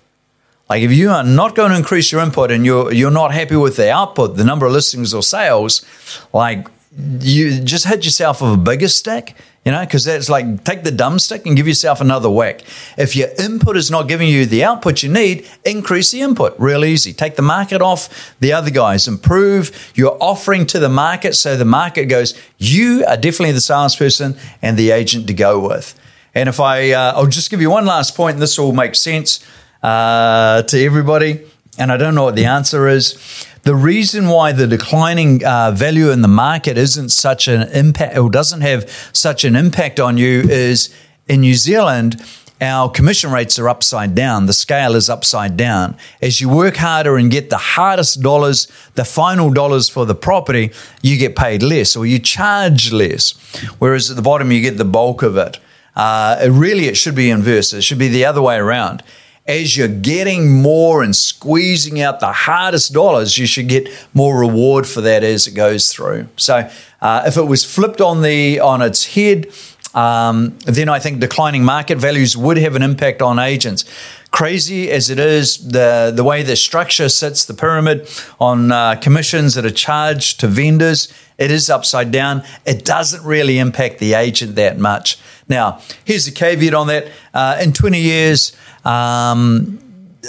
Like 0.73 0.81
if 0.81 0.91
you 0.91 1.11
are 1.11 1.23
not 1.23 1.53
going 1.53 1.69
to 1.69 1.77
increase 1.77 2.11
your 2.11 2.19
input 2.21 2.49
and 2.49 2.65
you're 2.65 2.91
you're 2.91 3.11
not 3.11 3.31
happy 3.31 3.55
with 3.55 3.75
the 3.77 3.91
output, 3.91 4.37
the 4.37 4.43
number 4.43 4.65
of 4.65 4.71
listings 4.71 5.13
or 5.13 5.21
sales, 5.21 5.85
like 6.33 6.67
you 6.97 7.61
just 7.61 7.85
hit 7.85 8.03
yourself 8.05 8.41
with 8.41 8.53
a 8.53 8.57
bigger 8.57 8.87
stick, 8.87 9.35
you 9.63 9.71
know, 9.71 9.81
because 9.81 10.03
that's 10.05 10.29
like 10.29 10.63
take 10.63 10.81
the 10.81 10.89
dumb 10.89 11.19
stick 11.19 11.45
and 11.45 11.55
give 11.55 11.67
yourself 11.67 12.01
another 12.01 12.27
whack. 12.27 12.63
If 12.97 13.15
your 13.15 13.29
input 13.37 13.77
is 13.77 13.91
not 13.91 14.07
giving 14.07 14.27
you 14.27 14.47
the 14.47 14.63
output 14.63 15.03
you 15.03 15.09
need, 15.09 15.47
increase 15.63 16.09
the 16.09 16.21
input. 16.21 16.55
Real 16.57 16.83
easy. 16.83 17.13
Take 17.13 17.35
the 17.35 17.43
market 17.43 17.79
off 17.79 18.35
the 18.39 18.51
other 18.51 18.71
guys. 18.71 19.07
Improve 19.07 19.91
your 19.93 20.17
offering 20.19 20.65
to 20.65 20.79
the 20.79 20.89
market 20.89 21.35
so 21.35 21.55
the 21.55 21.65
market 21.65 22.05
goes, 22.05 22.33
you 22.57 23.05
are 23.07 23.15
definitely 23.15 23.51
the 23.51 23.61
salesperson 23.61 24.35
and 24.59 24.75
the 24.75 24.89
agent 24.89 25.27
to 25.27 25.35
go 25.35 25.59
with. 25.59 25.93
And 26.33 26.49
if 26.49 26.59
I, 26.59 26.93
uh, 26.93 27.13
I'll 27.15 27.27
just 27.27 27.51
give 27.51 27.61
you 27.61 27.69
one 27.69 27.85
last 27.85 28.15
point, 28.15 28.33
and 28.33 28.41
this 28.41 28.57
will 28.57 28.73
make 28.73 28.95
sense 28.95 29.39
uh, 29.83 30.63
to 30.63 30.83
everybody, 30.83 31.45
and 31.77 31.91
I 31.91 31.97
don't 31.97 32.15
know 32.15 32.23
what 32.23 32.35
the 32.35 32.45
answer 32.45 32.87
is. 32.87 33.45
The 33.63 33.75
reason 33.75 34.27
why 34.27 34.51
the 34.51 34.67
declining 34.67 35.43
uh, 35.45 35.71
value 35.71 36.09
in 36.11 36.21
the 36.21 36.27
market 36.27 36.77
isn't 36.77 37.09
such 37.09 37.47
an 37.47 37.69
impact 37.69 38.17
or 38.17 38.29
doesn't 38.29 38.61
have 38.61 38.89
such 39.13 39.45
an 39.45 39.55
impact 39.55 39.99
on 39.99 40.17
you 40.17 40.41
is 40.41 40.93
in 41.27 41.41
New 41.41 41.53
Zealand, 41.53 42.21
our 42.59 42.89
commission 42.89 43.31
rates 43.31 43.59
are 43.59 43.67
upside 43.67 44.15
down. 44.15 44.45
The 44.45 44.53
scale 44.53 44.95
is 44.95 45.09
upside 45.09 45.57
down. 45.57 45.97
As 46.21 46.39
you 46.39 46.49
work 46.49 46.77
harder 46.77 47.17
and 47.17 47.31
get 47.31 47.49
the 47.49 47.57
hardest 47.57 48.21
dollars, 48.21 48.67
the 48.95 49.05
final 49.05 49.51
dollars 49.51 49.89
for 49.89 50.05
the 50.05 50.15
property, 50.15 50.71
you 51.01 51.17
get 51.17 51.35
paid 51.35 51.63
less 51.63 51.95
or 51.95 52.05
you 52.05 52.19
charge 52.19 52.91
less. 52.91 53.31
Whereas 53.79 54.09
at 54.09 54.15
the 54.15 54.21
bottom, 54.21 54.51
you 54.51 54.61
get 54.61 54.77
the 54.77 54.85
bulk 54.85 55.23
of 55.23 55.35
it. 55.35 55.59
Uh, 55.95 56.47
really, 56.49 56.85
it 56.85 56.95
should 56.95 57.15
be 57.15 57.29
inverse. 57.29 57.73
It 57.73 57.81
should 57.81 57.99
be 57.99 58.07
the 58.07 58.25
other 58.25 58.41
way 58.41 58.57
around 58.57 59.03
as 59.45 59.75
you're 59.75 59.89
getting 59.89 60.61
more 60.61 61.03
and 61.03 61.15
squeezing 61.15 61.99
out 61.99 62.19
the 62.19 62.31
hardest 62.31 62.93
dollars, 62.93 63.37
you 63.37 63.45
should 63.45 63.67
get 63.67 63.89
more 64.13 64.39
reward 64.39 64.87
for 64.87 65.01
that 65.01 65.23
as 65.23 65.47
it 65.47 65.51
goes 65.51 65.91
through. 65.91 66.27
So, 66.37 66.69
uh, 67.01 67.23
if 67.25 67.35
it 67.35 67.43
was 67.43 67.65
flipped 67.65 67.99
on 67.99 68.21
the 68.21 68.59
on 68.61 68.81
its 68.81 69.15
head, 69.15 69.51
um, 69.93 70.57
then 70.65 70.87
I 70.89 70.99
think 70.99 71.19
declining 71.19 71.63
market 71.63 71.97
values 71.97 72.37
would 72.37 72.57
have 72.57 72.75
an 72.75 72.81
impact 72.81 73.21
on 73.21 73.37
agents. 73.37 73.83
Crazy 74.33 74.89
as 74.89 75.11
it 75.11 75.19
is, 75.19 75.57
the 75.59 76.11
the 76.13 76.23
way 76.23 76.41
the 76.41 76.55
structure 76.55 77.07
sits, 77.07 77.45
the 77.45 77.53
pyramid 77.53 78.09
on 78.39 78.71
uh, 78.71 78.95
commissions 78.95 79.53
that 79.53 79.63
are 79.63 79.69
charged 79.69 80.39
to 80.39 80.47
vendors, 80.47 81.13
it 81.37 81.51
is 81.51 81.69
upside 81.69 82.11
down. 82.11 82.41
It 82.65 82.83
doesn't 82.83 83.23
really 83.23 83.59
impact 83.59 83.99
the 83.99 84.15
agent 84.15 84.55
that 84.55 84.79
much. 84.79 85.19
Now, 85.47 85.81
here's 86.03 86.25
the 86.25 86.31
caveat 86.31 86.73
on 86.73 86.87
that: 86.87 87.11
uh, 87.35 87.59
in 87.61 87.73
20 87.73 88.01
years. 88.01 88.57
Um, 88.83 89.79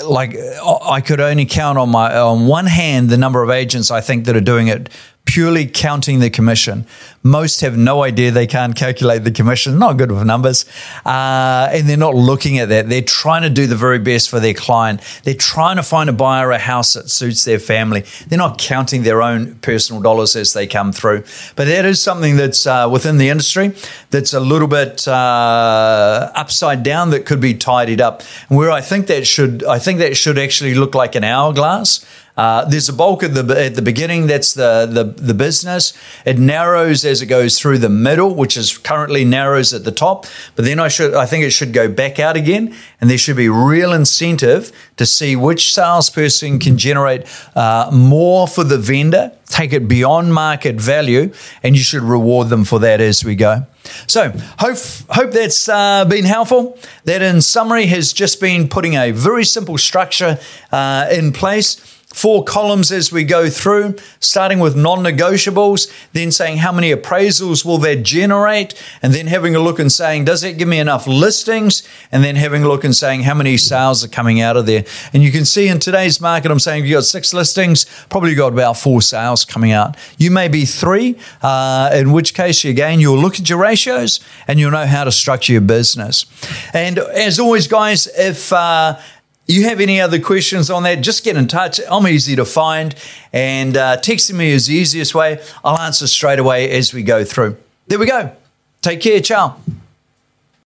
like 0.04 0.36
I 0.36 1.00
could 1.00 1.20
only 1.20 1.46
count 1.46 1.78
on 1.78 1.88
my 1.88 2.14
on 2.14 2.46
one 2.46 2.66
hand 2.66 3.08
the 3.08 3.16
number 3.16 3.42
of 3.42 3.48
agents 3.48 3.90
I 3.90 4.02
think 4.02 4.26
that 4.26 4.36
are 4.36 4.40
doing 4.40 4.68
it 4.68 4.90
purely 5.24 5.66
counting 5.66 6.20
the 6.20 6.30
commission. 6.30 6.86
Most 7.22 7.62
have 7.62 7.76
no 7.76 8.02
idea 8.02 8.30
they 8.30 8.46
can't 8.46 8.76
calculate 8.76 9.24
the 9.24 9.30
commission, 9.30 9.78
not 9.78 9.96
good 9.96 10.12
with 10.12 10.24
numbers. 10.24 10.66
Uh, 11.04 11.68
and 11.72 11.88
they're 11.88 11.96
not 11.96 12.14
looking 12.14 12.58
at 12.58 12.68
that. 12.68 12.88
They're 12.88 13.00
trying 13.00 13.42
to 13.42 13.50
do 13.50 13.66
the 13.66 13.76
very 13.76 13.98
best 13.98 14.28
for 14.28 14.38
their 14.38 14.52
client. 14.52 15.00
They're 15.24 15.34
trying 15.34 15.76
to 15.76 15.82
find 15.82 16.10
a 16.10 16.12
buyer 16.12 16.50
a 16.50 16.58
house 16.58 16.92
that 16.92 17.10
suits 17.10 17.44
their 17.44 17.58
family. 17.58 18.04
They're 18.28 18.38
not 18.38 18.58
counting 18.58 19.02
their 19.02 19.22
own 19.22 19.54
personal 19.56 20.02
dollars 20.02 20.36
as 20.36 20.52
they 20.52 20.66
come 20.66 20.92
through. 20.92 21.24
But 21.56 21.64
that 21.66 21.86
is 21.86 22.02
something 22.02 22.36
that's 22.36 22.66
uh, 22.66 22.88
within 22.92 23.16
the 23.16 23.30
industry 23.30 23.74
that's 24.10 24.34
a 24.34 24.40
little 24.40 24.68
bit 24.68 25.08
uh, 25.08 26.30
upside 26.34 26.82
down 26.82 27.10
that 27.10 27.24
could 27.24 27.40
be 27.40 27.54
tidied 27.54 28.00
up. 28.00 28.22
Where 28.48 28.70
I 28.70 28.82
think 28.82 29.06
that 29.06 29.26
should, 29.26 29.64
I 29.64 29.78
think 29.78 29.98
that 30.00 30.16
should 30.16 30.38
actually 30.38 30.74
look 30.74 30.94
like 30.94 31.14
an 31.14 31.24
hourglass. 31.24 32.04
Uh, 32.36 32.64
there's 32.64 32.88
a 32.88 32.92
bulk 32.92 33.22
at 33.22 33.34
the 33.34 33.64
at 33.64 33.76
the 33.76 33.82
beginning. 33.82 34.26
That's 34.26 34.54
the, 34.54 34.86
the 34.90 35.04
the 35.04 35.34
business. 35.34 35.92
It 36.24 36.38
narrows 36.38 37.04
as 37.04 37.22
it 37.22 37.26
goes 37.26 37.60
through 37.60 37.78
the 37.78 37.88
middle, 37.88 38.34
which 38.34 38.56
is 38.56 38.76
currently 38.76 39.24
narrows 39.24 39.72
at 39.72 39.84
the 39.84 39.92
top. 39.92 40.26
But 40.56 40.64
then 40.64 40.80
I 40.80 40.88
should 40.88 41.14
I 41.14 41.26
think 41.26 41.44
it 41.44 41.50
should 41.50 41.72
go 41.72 41.88
back 41.88 42.18
out 42.18 42.36
again, 42.36 42.74
and 43.00 43.08
there 43.08 43.18
should 43.18 43.36
be 43.36 43.48
real 43.48 43.92
incentive 43.92 44.72
to 44.96 45.06
see 45.06 45.36
which 45.36 45.72
salesperson 45.72 46.58
can 46.58 46.76
generate 46.76 47.24
uh, 47.54 47.90
more 47.92 48.48
for 48.48 48.64
the 48.64 48.78
vendor, 48.78 49.32
take 49.46 49.72
it 49.72 49.86
beyond 49.86 50.34
market 50.34 50.76
value, 50.76 51.32
and 51.62 51.76
you 51.76 51.82
should 51.82 52.02
reward 52.02 52.48
them 52.48 52.64
for 52.64 52.80
that 52.80 53.00
as 53.00 53.24
we 53.24 53.36
go. 53.36 53.66
So, 54.06 54.32
hope, 54.58 54.78
hope 55.10 55.32
that's 55.32 55.68
uh, 55.68 56.06
been 56.06 56.24
helpful. 56.24 56.78
That, 57.04 57.20
in 57.20 57.42
summary, 57.42 57.86
has 57.86 58.14
just 58.14 58.40
been 58.40 58.66
putting 58.68 58.94
a 58.94 59.10
very 59.10 59.44
simple 59.44 59.76
structure 59.76 60.38
uh, 60.72 61.08
in 61.12 61.32
place 61.32 61.93
four 62.14 62.44
columns 62.44 62.92
as 62.92 63.10
we 63.10 63.24
go 63.24 63.50
through, 63.50 63.96
starting 64.20 64.60
with 64.60 64.76
non 64.76 65.00
negotiables, 65.00 65.92
then 66.12 66.30
saying 66.30 66.58
how 66.58 66.70
many 66.70 66.92
appraisals 66.92 67.64
will 67.64 67.78
that 67.78 68.04
generate, 68.04 68.72
and 69.02 69.12
then 69.12 69.26
having 69.26 69.56
a 69.56 69.58
look 69.58 69.80
and 69.80 69.90
saying, 69.90 70.24
does 70.24 70.44
it 70.44 70.56
give 70.56 70.68
me 70.68 70.78
enough 70.78 71.08
listings? 71.08 71.82
And 72.12 72.22
then 72.22 72.36
having 72.36 72.62
a 72.62 72.68
look 72.68 72.84
and 72.84 72.94
saying 72.94 73.24
how 73.24 73.34
many 73.34 73.56
sales 73.56 74.04
are 74.04 74.08
coming 74.08 74.40
out 74.40 74.56
of 74.56 74.64
there. 74.64 74.84
And 75.12 75.24
you 75.24 75.32
can 75.32 75.44
see 75.44 75.66
in 75.66 75.80
today's 75.80 76.20
market, 76.20 76.52
I'm 76.52 76.60
saying 76.60 76.84
if 76.84 76.88
you 76.88 76.94
got 76.94 77.04
six 77.04 77.34
listings, 77.34 77.84
probably 78.08 78.36
got 78.36 78.52
about 78.52 78.76
four 78.76 79.02
sales 79.02 79.44
coming 79.44 79.72
out. 79.72 79.96
You 80.16 80.30
may 80.30 80.46
be 80.46 80.64
three, 80.64 81.18
uh, 81.42 81.90
in 81.92 82.12
which 82.12 82.32
case, 82.32 82.64
again, 82.64 83.00
you'll 83.00 83.18
look 83.18 83.40
at 83.40 83.50
your 83.50 83.58
ratios 83.58 84.20
and 84.46 84.60
you'll 84.60 84.70
know 84.70 84.86
how 84.86 85.02
to 85.02 85.10
structure 85.10 85.52
your 85.52 85.62
business. 85.62 86.26
And 86.72 86.98
as 86.98 87.40
always, 87.40 87.66
guys, 87.66 88.06
if 88.06 88.52
uh, 88.52 89.00
you 89.46 89.64
have 89.64 89.80
any 89.80 90.00
other 90.00 90.20
questions 90.20 90.70
on 90.70 90.82
that, 90.84 91.00
just 91.02 91.24
get 91.24 91.36
in 91.36 91.46
touch. 91.46 91.80
I'm 91.90 92.06
easy 92.06 92.36
to 92.36 92.44
find, 92.44 92.94
and 93.32 93.76
uh, 93.76 93.98
texting 93.98 94.34
me 94.34 94.50
is 94.50 94.66
the 94.66 94.74
easiest 94.74 95.14
way. 95.14 95.42
I'll 95.62 95.78
answer 95.78 96.06
straight 96.06 96.38
away 96.38 96.70
as 96.70 96.94
we 96.94 97.02
go 97.02 97.24
through. 97.24 97.56
There 97.86 97.98
we 97.98 98.06
go. 98.06 98.34
Take 98.80 99.00
care. 99.00 99.20
Ciao. 99.20 99.58